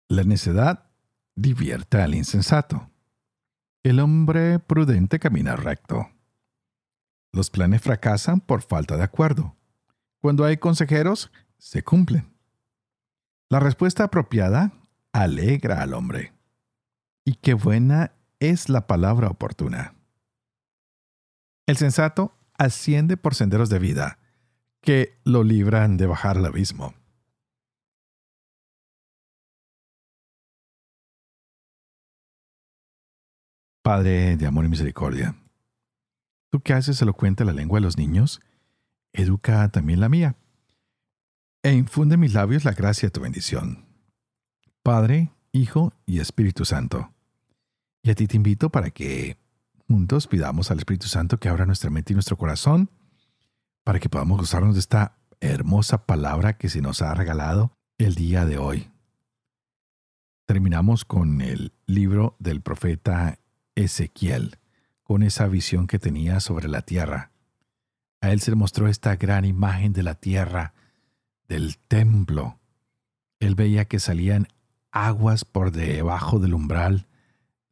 La 0.09 0.24
necedad 0.24 0.90
divierte 1.35 2.03
al 2.03 2.14
insensato 2.14 2.90
el 3.83 3.98
hombre 4.00 4.59
prudente 4.59 5.18
camina 5.18 5.57
recto. 5.57 6.11
Los 7.33 7.48
planes 7.48 7.81
fracasan 7.81 8.40
por 8.40 8.61
falta 8.61 8.96
de 8.96 9.05
acuerdo. 9.05 9.57
Cuando 10.20 10.44
hay 10.44 10.59
consejeros, 10.59 11.33
se 11.57 11.83
cumplen. 11.83 12.31
La 13.48 13.59
respuesta 13.59 14.05
apropiada 14.05 14.72
alegra 15.12 15.81
al 15.81 15.94
hombre. 15.94 16.35
Y 17.24 17.37
qué 17.37 17.55
buena 17.55 18.12
es 18.38 18.68
la 18.68 18.87
palabra 18.87 19.29
oportuna. 19.29 19.94
El 21.66 21.79
sensato 21.79 22.37
asciende 22.59 23.16
por 23.16 23.35
senderos 23.35 23.70
de 23.70 23.79
vida 23.79 24.18
que 24.81 25.19
lo 25.25 25.45
libran 25.45 25.97
de 25.97 26.07
bajar 26.07 26.38
al 26.38 26.47
abismo. 26.47 26.95
Padre 33.83 34.37
de 34.37 34.47
amor 34.47 34.64
y 34.64 34.69
misericordia, 34.69 35.35
tú 36.51 36.61
que 36.61 36.75
haces 36.75 37.01
elocuente 37.03 37.45
la 37.45 37.53
lengua 37.53 37.79
de 37.79 37.85
los 37.85 37.97
niños, 37.97 38.40
educa 39.12 39.69
también 39.71 40.01
la 40.01 40.09
mía, 40.09 40.37
e 41.62 41.73
infunde 41.73 42.14
en 42.14 42.21
mis 42.21 42.35
labios 42.35 42.64
la 42.64 42.73
gracia 42.73 43.09
de 43.09 43.11
tu 43.11 43.21
bendición. 43.21 43.87
Padre, 44.83 45.31
Hijo 45.53 45.93
y 46.07 46.21
Espíritu 46.21 46.64
Santo. 46.64 47.12
Y 48.03 48.11
a 48.11 48.14
ti 48.14 48.27
te 48.27 48.37
invito 48.37 48.71
para 48.71 48.90
que 48.90 49.37
juntos 49.88 50.27
pidamos 50.27 50.71
al 50.71 50.79
Espíritu 50.79 51.09
Santo 51.09 51.38
que 51.38 51.49
abra 51.49 51.66
nuestra 51.66 51.90
mente 51.90 52.12
y 52.12 52.14
nuestro 52.14 52.37
corazón 52.37 52.90
para 53.85 53.99
que 53.99 54.09
podamos 54.09 54.38
gozarnos 54.38 54.75
de 54.75 54.81
esta 54.81 55.16
hermosa 55.40 56.07
palabra 56.07 56.57
que 56.57 56.69
se 56.69 56.81
nos 56.81 57.03
ha 57.03 57.14
regalado 57.14 57.73
el 57.99 58.14
día 58.14 58.45
de 58.45 58.59
hoy. 58.59 58.90
Terminamos 60.47 61.05
con 61.05 61.40
el 61.40 61.73
libro 61.87 62.37
del 62.38 62.61
profeta 62.61 63.38
Ezequiel, 63.75 64.59
con 65.03 65.23
esa 65.23 65.47
visión 65.47 65.87
que 65.87 65.99
tenía 65.99 66.40
sobre 66.40 66.69
la 66.69 66.83
tierra. 66.83 67.31
A 68.21 68.33
él 68.33 68.40
se 68.40 68.51
le 68.51 68.57
mostró 68.57 68.88
esta 68.88 69.16
gran 69.16 69.45
imagen 69.45 69.93
de 69.93 70.03
la 70.03 70.14
tierra, 70.14 70.75
del 71.49 71.79
templo. 71.79 72.59
Él 73.38 73.55
veía 73.55 73.87
que 73.87 73.99
salían 73.99 74.49
aguas 74.93 75.45
por 75.45 75.73
debajo 75.73 76.38
del 76.38 76.55
umbral 76.55 77.07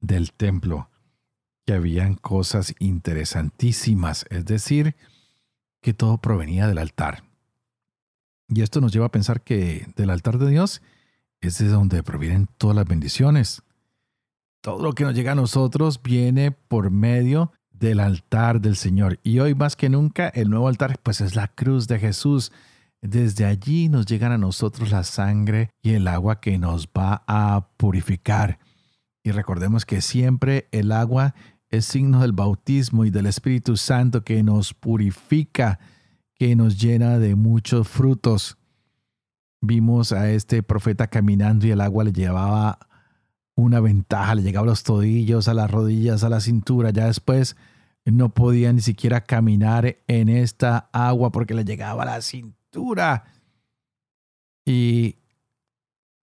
del 0.00 0.32
templo, 0.32 0.88
que 1.66 1.74
habían 1.74 2.14
cosas 2.14 2.74
interesantísimas, 2.78 4.24
es 4.30 4.44
decir, 4.46 4.96
que 5.80 5.94
todo 5.94 6.18
provenía 6.18 6.66
del 6.66 6.78
altar. 6.78 7.24
Y 8.48 8.62
esto 8.62 8.80
nos 8.80 8.92
lleva 8.92 9.06
a 9.06 9.12
pensar 9.12 9.42
que 9.42 9.86
del 9.96 10.10
altar 10.10 10.38
de 10.38 10.50
Dios 10.50 10.82
es 11.40 11.58
de 11.58 11.68
donde 11.68 12.02
provienen 12.02 12.48
todas 12.58 12.76
las 12.76 12.86
bendiciones. 12.86 13.62
Todo 14.60 14.82
lo 14.82 14.92
que 14.94 15.04
nos 15.04 15.14
llega 15.14 15.32
a 15.32 15.36
nosotros 15.36 16.02
viene 16.02 16.50
por 16.50 16.90
medio 16.90 17.52
del 17.70 18.00
altar 18.00 18.60
del 18.60 18.76
Señor. 18.76 19.20
Y 19.22 19.38
hoy 19.38 19.54
más 19.54 19.76
que 19.76 19.88
nunca 19.88 20.28
el 20.28 20.50
nuevo 20.50 20.68
altar 20.68 20.98
pues 21.02 21.20
es 21.20 21.36
la 21.36 21.48
cruz 21.48 21.86
de 21.86 21.98
Jesús. 21.98 22.52
Desde 23.00 23.44
allí 23.44 23.88
nos 23.88 24.06
llegan 24.06 24.32
a 24.32 24.38
nosotros 24.38 24.90
la 24.90 25.04
sangre 25.04 25.70
y 25.82 25.92
el 25.92 26.08
agua 26.08 26.40
que 26.40 26.58
nos 26.58 26.88
va 26.88 27.22
a 27.28 27.68
purificar. 27.76 28.58
Y 29.22 29.30
recordemos 29.30 29.84
que 29.84 30.00
siempre 30.00 30.68
el 30.72 30.90
agua 30.90 31.34
es 31.70 31.84
signo 31.84 32.20
del 32.20 32.32
bautismo 32.32 33.04
y 33.04 33.10
del 33.10 33.26
Espíritu 33.26 33.76
Santo 33.76 34.24
que 34.24 34.42
nos 34.42 34.74
purifica, 34.74 35.78
que 36.34 36.56
nos 36.56 36.80
llena 36.80 37.18
de 37.18 37.34
muchos 37.34 37.88
frutos. 37.88 38.56
Vimos 39.60 40.12
a 40.12 40.30
este 40.30 40.62
profeta 40.62 41.08
caminando 41.08 41.66
y 41.66 41.70
el 41.70 41.80
agua 41.80 42.04
le 42.04 42.12
llevaba 42.12 42.78
una 43.54 43.80
ventaja, 43.80 44.34
le 44.34 44.42
llegaba 44.42 44.64
a 44.64 44.70
los 44.70 44.84
tobillos, 44.84 45.48
a 45.48 45.54
las 45.54 45.70
rodillas, 45.70 46.22
a 46.24 46.28
la 46.28 46.40
cintura. 46.40 46.90
Ya 46.90 47.06
después 47.06 47.56
no 48.04 48.32
podía 48.32 48.72
ni 48.72 48.80
siquiera 48.80 49.24
caminar 49.24 49.98
en 50.06 50.28
esta 50.28 50.88
agua 50.92 51.32
porque 51.32 51.54
le 51.54 51.64
llegaba 51.64 52.04
a 52.04 52.06
la 52.06 52.22
cintura. 52.22 53.24
Y 54.64 55.16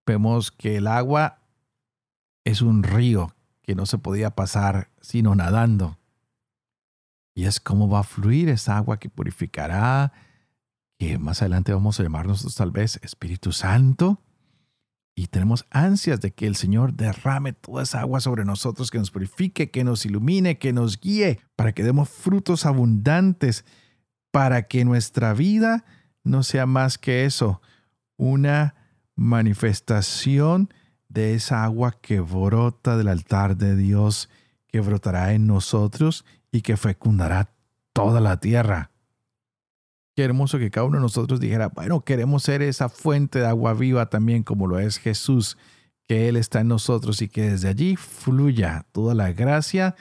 vemos 0.05 0.51
que 0.51 0.77
el 0.77 0.87
agua 0.87 1.39
es 2.45 2.61
un 2.61 2.83
río 2.83 3.34
que 3.65 3.73
no 3.73 3.87
se 3.87 3.97
podía 3.97 4.29
pasar 4.29 4.91
sino 5.01 5.33
nadando. 5.33 5.97
Y 7.33 7.45
es 7.45 7.59
como 7.59 7.89
va 7.89 8.01
a 8.01 8.03
fluir 8.03 8.47
esa 8.49 8.77
agua 8.77 8.99
que 8.99 9.09
purificará, 9.09 10.13
que 10.99 11.17
más 11.17 11.41
adelante 11.41 11.73
vamos 11.73 11.99
a 11.99 12.03
llamarnos 12.03 12.53
tal 12.55 12.71
vez 12.71 12.99
Espíritu 13.01 13.51
Santo. 13.51 14.21
Y 15.15 15.27
tenemos 15.27 15.65
ansias 15.71 16.21
de 16.21 16.31
que 16.31 16.45
el 16.45 16.55
Señor 16.55 16.93
derrame 16.93 17.53
toda 17.53 17.83
esa 17.83 18.01
agua 18.01 18.19
sobre 18.19 18.45
nosotros, 18.45 18.91
que 18.91 18.99
nos 18.99 19.11
purifique, 19.11 19.71
que 19.71 19.83
nos 19.83 20.05
ilumine, 20.05 20.59
que 20.59 20.71
nos 20.71 20.99
guíe, 20.99 21.39
para 21.55 21.71
que 21.71 21.83
demos 21.83 22.09
frutos 22.09 22.65
abundantes, 22.65 23.65
para 24.31 24.67
que 24.67 24.85
nuestra 24.85 25.33
vida 25.33 25.85
no 26.23 26.43
sea 26.43 26.65
más 26.65 26.97
que 26.97 27.25
eso, 27.25 27.61
una 28.17 28.75
manifestación 29.15 30.69
de 31.09 31.33
esa 31.33 31.63
agua 31.63 31.97
que 32.01 32.19
brota 32.19 32.97
del 32.97 33.07
altar 33.07 33.57
de 33.57 33.75
Dios, 33.75 34.29
que 34.67 34.79
brotará 34.79 35.33
en 35.33 35.47
nosotros 35.47 36.25
y 36.51 36.61
que 36.61 36.77
fecundará 36.77 37.49
toda 37.93 38.19
la 38.19 38.39
tierra. 38.39 38.91
Qué 40.15 40.23
hermoso 40.23 40.57
que 40.57 40.71
cada 40.71 40.87
uno 40.87 40.97
de 40.97 41.01
nosotros 41.01 41.39
dijera, 41.39 41.67
bueno, 41.67 42.01
queremos 42.01 42.43
ser 42.43 42.61
esa 42.61 42.87
fuente 42.89 43.39
de 43.39 43.47
agua 43.47 43.73
viva 43.73 44.09
también 44.09 44.43
como 44.43 44.65
lo 44.65 44.79
es 44.79 44.97
Jesús, 44.97 45.57
que 46.07 46.29
Él 46.29 46.37
está 46.37 46.61
en 46.61 46.69
nosotros 46.69 47.21
y 47.21 47.27
que 47.27 47.49
desde 47.49 47.67
allí 47.67 47.95
fluya 47.95 48.85
toda 48.91 49.13
la 49.13 49.31
gracia 49.33 49.95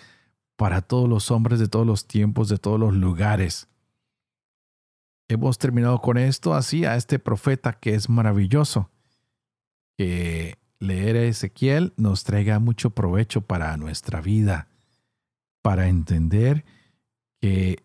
para 0.57 0.83
todos 0.83 1.09
los 1.09 1.31
hombres 1.31 1.59
de 1.59 1.69
todos 1.69 1.87
los 1.87 2.07
tiempos, 2.07 2.49
de 2.49 2.59
todos 2.59 2.79
los 2.79 2.95
lugares. 2.95 3.69
Hemos 5.29 5.59
terminado 5.59 6.01
con 6.01 6.19
esto 6.19 6.55
así 6.55 6.85
a 6.85 6.97
este 6.97 7.19
profeta 7.19 7.73
que 7.73 7.95
es 7.95 8.09
maravilloso, 8.09 8.91
que 9.97 10.59
leer 10.85 11.17
a 11.17 11.25
Ezequiel 11.25 11.93
nos 11.97 12.25
traiga 12.25 12.59
mucho 12.59 12.91
provecho 12.91 13.41
para 13.41 13.77
nuestra 13.77 14.21
vida, 14.21 14.69
para 15.63 15.89
entender 15.89 16.65
que 17.41 17.83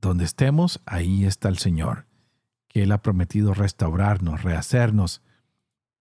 donde 0.00 0.24
estemos, 0.24 0.80
ahí 0.86 1.24
está 1.24 1.48
el 1.48 1.58
Señor, 1.58 2.06
que 2.68 2.82
Él 2.82 2.92
ha 2.92 3.02
prometido 3.02 3.52
restaurarnos, 3.52 4.42
rehacernos, 4.42 5.22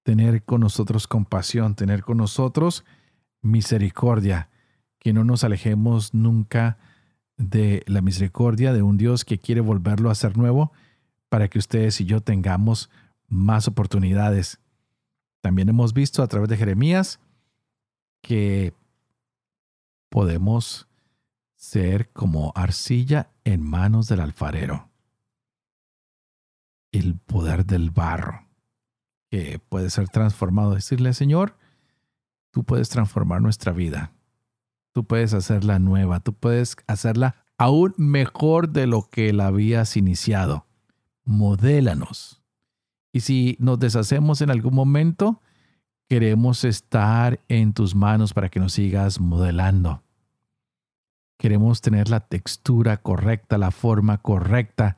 tener 0.04 0.44
con 0.44 0.62
nosotros 0.62 1.08
compasión, 1.08 1.76
tener 1.76 2.04
con 2.04 2.18
nosotros 2.18 2.86
misericordia, 3.42 4.50
que 4.98 5.14
no 5.14 5.24
nos 5.24 5.44
alejemos 5.44 6.14
nunca 6.14 6.78
de 7.38 7.84
la 7.86 8.02
misericordia 8.02 8.74
de 8.74 8.82
un 8.82 8.98
Dios 8.98 9.24
que 9.26 9.40
quiere 9.40 9.62
volverlo 9.62 10.10
a 10.10 10.16
ser 10.16 10.38
nuevo 10.38 10.72
para 11.30 11.48
que 11.48 11.60
ustedes 11.60 12.02
y 12.02 12.06
yo 12.06 12.22
tengamos 12.22 12.90
más 13.28 13.68
oportunidades 13.68 14.60
también 15.42 15.70
hemos 15.70 15.94
visto 15.94 16.22
a 16.22 16.28
través 16.28 16.50
de 16.50 16.58
Jeremías 16.58 17.20
que 18.22 18.74
podemos 20.10 20.88
ser 21.56 22.10
como 22.12 22.52
arcilla 22.56 23.32
en 23.44 23.62
manos 23.62 24.08
del 24.08 24.20
alfarero. 24.20 24.90
El 26.92 27.18
poder 27.18 27.66
del 27.66 27.92
barro 27.92 28.50
que 29.30 29.60
puede 29.70 29.90
ser 29.90 30.10
transformado. 30.10 30.74
Decirle, 30.74 31.14
Señor, 31.14 31.58
tú 32.52 32.64
puedes 32.64 32.90
transformar 32.90 33.42
nuestra 33.42 33.72
vida. 33.72 34.12
Tú 34.92 35.06
puedes 35.06 35.34
hacerla 35.34 35.80
nueva. 35.80 36.20
Tú 36.20 36.34
puedes 36.34 36.76
hacerla 36.88 37.36
aún 37.58 37.94
mejor 37.98 38.70
de 38.70 38.88
lo 38.88 39.10
que 39.10 39.32
la 39.34 39.48
habías 39.48 39.96
iniciado. 39.98 40.66
Modélanos 41.24 42.39
y 43.12 43.22
si 43.22 43.58
nos 43.60 43.80
deshacemos 43.80 44.42
en 44.42 44.52
algún 44.52 44.76
momento, 44.76 45.42
queremos 46.08 46.64
estar 46.64 47.40
en 47.48 47.74
tus 47.74 47.96
manos 47.96 48.34
para 48.34 48.50
que 48.50 48.60
nos 48.60 48.74
sigas 48.74 49.20
modelando. 49.20 50.04
Queremos 51.38 51.82
tener 51.82 52.10
la 52.10 52.20
textura 52.20 52.98
correcta, 52.98 53.58
la 53.58 53.72
forma 53.72 54.18
correcta. 54.18 54.98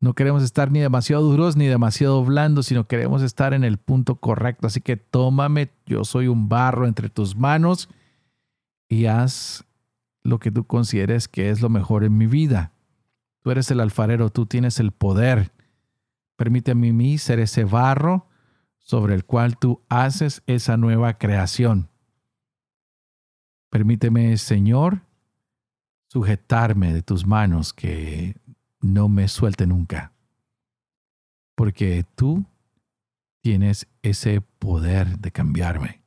No 0.00 0.14
queremos 0.14 0.42
estar 0.42 0.70
ni 0.70 0.80
demasiado 0.80 1.22
duros 1.22 1.56
ni 1.56 1.66
demasiado 1.66 2.24
blandos, 2.24 2.66
sino 2.66 2.86
queremos 2.86 3.22
estar 3.22 3.54
en 3.54 3.64
el 3.64 3.78
punto 3.78 4.16
correcto. 4.16 4.66
Así 4.66 4.80
que 4.80 4.96
tómame, 4.96 5.70
yo 5.86 6.04
soy 6.04 6.28
un 6.28 6.48
barro 6.48 6.86
entre 6.86 7.08
tus 7.08 7.36
manos 7.36 7.88
y 8.88 9.06
haz 9.06 9.64
lo 10.22 10.38
que 10.38 10.50
tú 10.50 10.64
consideres 10.64 11.28
que 11.28 11.50
es 11.50 11.60
lo 11.60 11.68
mejor 11.68 12.04
en 12.04 12.16
mi 12.16 12.26
vida. 12.26 12.72
Tú 13.42 13.50
eres 13.50 13.70
el 13.70 13.80
alfarero, 13.80 14.30
tú 14.30 14.46
tienes 14.46 14.80
el 14.80 14.92
poder. 14.92 15.52
Permíteme 16.38 16.90
a 16.90 16.92
mí 16.92 17.18
ser 17.18 17.40
ese 17.40 17.64
barro 17.64 18.28
sobre 18.78 19.16
el 19.16 19.24
cual 19.24 19.58
tú 19.58 19.82
haces 19.88 20.40
esa 20.46 20.76
nueva 20.76 21.18
creación. 21.18 21.90
Permíteme, 23.70 24.36
Señor, 24.36 25.02
sujetarme 26.06 26.94
de 26.94 27.02
tus 27.02 27.26
manos 27.26 27.72
que 27.72 28.36
no 28.80 29.08
me 29.08 29.26
suelte 29.26 29.66
nunca. 29.66 30.12
Porque 31.56 32.06
tú 32.14 32.46
tienes 33.42 33.88
ese 34.02 34.40
poder 34.40 35.18
de 35.18 35.32
cambiarme. 35.32 36.02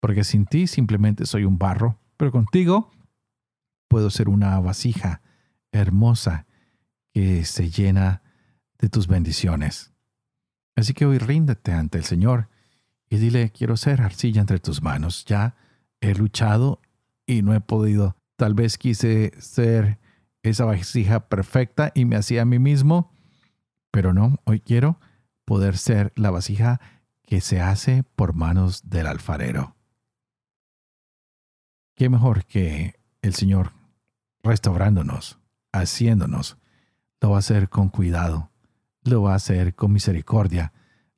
Porque 0.00 0.22
sin 0.22 0.44
ti 0.44 0.66
simplemente 0.66 1.24
soy 1.24 1.44
un 1.44 1.56
barro, 1.56 1.98
pero 2.18 2.30
contigo 2.30 2.90
puedo 3.88 4.10
ser 4.10 4.28
una 4.28 4.60
vasija 4.60 5.22
hermosa 5.72 6.44
que 7.14 7.46
se 7.46 7.70
llena 7.70 8.20
de 8.78 8.88
tus 8.88 9.06
bendiciones. 9.06 9.92
Así 10.76 10.92
que 10.94 11.06
hoy 11.06 11.18
ríndete 11.18 11.72
ante 11.72 11.98
el 11.98 12.04
Señor 12.04 12.48
y 13.08 13.18
dile, 13.18 13.50
quiero 13.50 13.76
ser 13.76 14.00
arcilla 14.02 14.40
entre 14.40 14.58
tus 14.58 14.82
manos. 14.82 15.24
Ya 15.24 15.56
he 16.00 16.14
luchado 16.14 16.80
y 17.26 17.42
no 17.42 17.54
he 17.54 17.60
podido. 17.60 18.16
Tal 18.36 18.54
vez 18.54 18.78
quise 18.78 19.32
ser 19.38 19.98
esa 20.42 20.64
vasija 20.64 21.28
perfecta 21.28 21.92
y 21.94 22.04
me 22.04 22.16
hacía 22.16 22.42
a 22.42 22.44
mí 22.44 22.58
mismo, 22.58 23.12
pero 23.90 24.12
no, 24.12 24.40
hoy 24.44 24.60
quiero 24.60 24.98
poder 25.44 25.78
ser 25.78 26.12
la 26.16 26.30
vasija 26.30 26.80
que 27.22 27.40
se 27.40 27.60
hace 27.60 28.02
por 28.02 28.34
manos 28.34 28.90
del 28.90 29.06
alfarero. 29.06 29.76
¿Qué 31.94 32.08
mejor 32.08 32.44
que 32.44 33.00
el 33.22 33.34
Señor 33.34 33.72
restaurándonos, 34.42 35.38
haciéndonos? 35.72 36.58
Lo 37.20 37.30
va 37.30 37.36
a 37.36 37.38
hacer 37.38 37.68
con 37.68 37.88
cuidado, 37.88 38.50
lo 39.04 39.22
va 39.22 39.32
a 39.32 39.36
hacer 39.36 39.74
con 39.74 39.92
misericordia, 39.92 40.72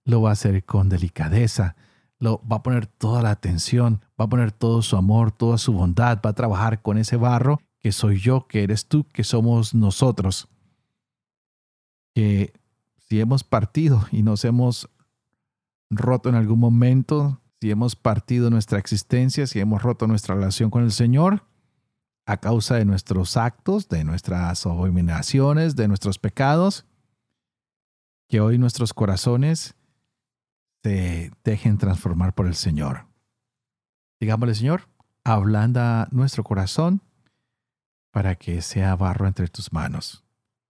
lo 0.05 0.23
va 0.23 0.31
a 0.31 0.33
hacer 0.33 0.65
con 0.65 0.89
delicadeza, 0.89 1.77
lo 2.19 2.43
va 2.51 2.57
a 2.57 2.63
poner 2.63 2.87
toda 2.87 3.23
la 3.23 3.31
atención, 3.31 4.05
va 4.21 4.27
a 4.27 4.29
poner 4.29 4.53
todo 4.53 4.83
su 4.83 4.97
amor, 4.97 5.33
toda 5.33 5.59
su 5.59 5.73
bondad, 5.73 6.21
va 6.25 6.31
a 6.31 6.35
trabajar 6.35 6.83
con 6.83 6.99
ese 6.99 7.17
barro 7.17 7.61
que 7.81 7.93
soy 7.93 8.19
yo, 8.19 8.47
que 8.47 8.63
eres 8.63 8.87
tú, 8.87 9.05
que 9.13 9.25
somos 9.25 9.75
nosotros. 9.75 10.49
Que 12.15 12.53
si 13.09 13.21
hemos 13.21 13.45
partido 13.45 14.07
y 14.11 14.23
nos 14.23 14.45
hemos 14.45 14.89
roto 15.91 16.29
en 16.29 16.35
algún 16.35 16.59
momento, 16.59 17.41
si 17.61 17.71
hemos 17.71 17.95
partido 17.95 18.51
nuestra 18.51 18.79
existencia, 18.79 19.47
si 19.47 19.61
hemos 19.61 19.83
roto 19.83 20.07
nuestra 20.07 20.35
relación 20.35 20.71
con 20.71 20.83
el 20.83 20.93
Señor, 20.93 21.45
a 22.27 22.39
causa 22.39 22.75
de 22.75 22.85
nuestros 22.85 23.37
actos, 23.37 23.89
de 23.89 24.03
nuestras 24.03 24.67
abominaciones, 24.67 25.77
de 25.77 25.87
nuestros 25.87 26.19
pecados, 26.19 26.87
que 28.29 28.41
hoy 28.41 28.59
nuestros 28.59 28.93
corazones 28.93 29.75
se 30.83 31.33
dejen 31.45 31.79
transformar 31.79 32.35
por 32.35 32.47
el 32.47 32.55
Señor. 32.55 33.07
Digámosle, 34.21 34.55
Señor, 34.55 34.89
ablanda 35.25 36.09
nuestro 36.11 36.45
corazón 36.45 37.03
para 38.11 38.37
que 38.37 38.63
sea 38.63 38.97
barro 38.97 39.27
entre 39.27 39.49
tus 39.49 39.73
manos. 39.73 40.25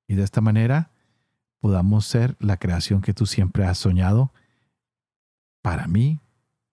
Y 0.09 0.15
de 0.15 0.23
esta 0.23 0.41
manera 0.41 0.91
podamos 1.61 2.07
ser 2.07 2.37
la 2.41 2.57
creación 2.57 3.01
que 3.01 3.15
tú 3.15 3.27
siempre 3.27 3.65
has 3.65 3.79
soñado 3.79 4.33
para 5.63 5.87
mí, 5.87 6.21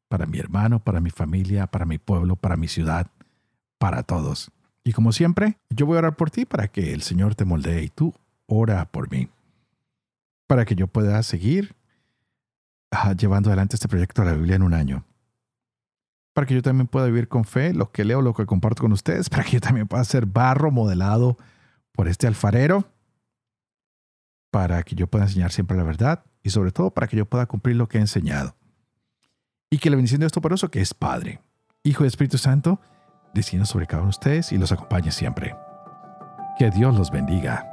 para 0.07 0.25
mi 0.25 0.39
hermano, 0.39 0.79
para 0.79 0.99
mi 0.99 1.09
familia, 1.09 1.67
para 1.67 1.85
mi 1.85 1.97
pueblo, 1.97 2.35
para 2.35 2.57
mi 2.57 2.67
ciudad, 2.67 3.07
para 3.77 4.03
todos. 4.03 4.51
Y 4.83 4.93
como 4.93 5.11
siempre, 5.11 5.57
yo 5.69 5.85
voy 5.85 5.95
a 5.95 5.99
orar 5.99 6.15
por 6.15 6.29
ti 6.29 6.45
para 6.45 6.67
que 6.67 6.93
el 6.93 7.01
Señor 7.01 7.35
te 7.35 7.45
moldee 7.45 7.83
y 7.83 7.89
tú 7.89 8.13
ora 8.45 8.85
por 8.85 9.09
mí. 9.11 9.29
Para 10.47 10.65
que 10.65 10.75
yo 10.75 10.87
pueda 10.87 11.21
seguir 11.23 11.75
llevando 13.17 13.49
adelante 13.49 13.75
este 13.75 13.87
proyecto 13.87 14.21
de 14.21 14.31
la 14.31 14.35
Biblia 14.35 14.55
en 14.55 14.63
un 14.63 14.73
año. 14.73 15.05
Para 16.33 16.47
que 16.47 16.55
yo 16.55 16.61
también 16.61 16.87
pueda 16.87 17.05
vivir 17.05 17.27
con 17.27 17.45
fe 17.45 17.73
lo 17.73 17.91
que 17.91 18.05
leo, 18.05 18.21
lo 18.21 18.33
que 18.33 18.45
comparto 18.45 18.81
con 18.81 18.91
ustedes. 18.91 19.29
Para 19.29 19.43
que 19.43 19.51
yo 19.51 19.61
también 19.61 19.87
pueda 19.87 20.03
ser 20.03 20.25
barro 20.25 20.71
modelado 20.71 21.37
por 21.91 22.07
este 22.07 22.27
alfarero. 22.27 22.85
Para 24.51 24.83
que 24.83 24.95
yo 24.95 25.07
pueda 25.07 25.25
enseñar 25.25 25.51
siempre 25.51 25.77
la 25.77 25.83
verdad. 25.83 26.23
Y 26.41 26.49
sobre 26.49 26.71
todo 26.71 26.91
para 26.91 27.07
que 27.07 27.17
yo 27.17 27.25
pueda 27.25 27.45
cumplir 27.45 27.75
lo 27.75 27.87
que 27.87 27.97
he 27.97 28.01
enseñado 28.01 28.55
y 29.73 29.79
que 29.79 29.89
la 29.89 29.95
bendición 29.95 30.19
de 30.19 30.25
Dios 30.25 30.33
Toporoso, 30.33 30.69
que 30.69 30.81
es 30.81 30.93
Padre, 30.93 31.41
Hijo 31.81 32.03
y 32.03 32.07
Espíritu 32.07 32.37
Santo, 32.37 32.79
descienda 33.33 33.65
sobre 33.65 33.87
cada 33.87 34.03
uno 34.03 34.11
de 34.11 34.17
ustedes 34.17 34.51
y 34.51 34.59
los 34.59 34.71
acompañe 34.71 35.09
siempre. 35.11 35.55
Que 36.59 36.69
Dios 36.69 36.95
los 36.95 37.09
bendiga. 37.09 37.72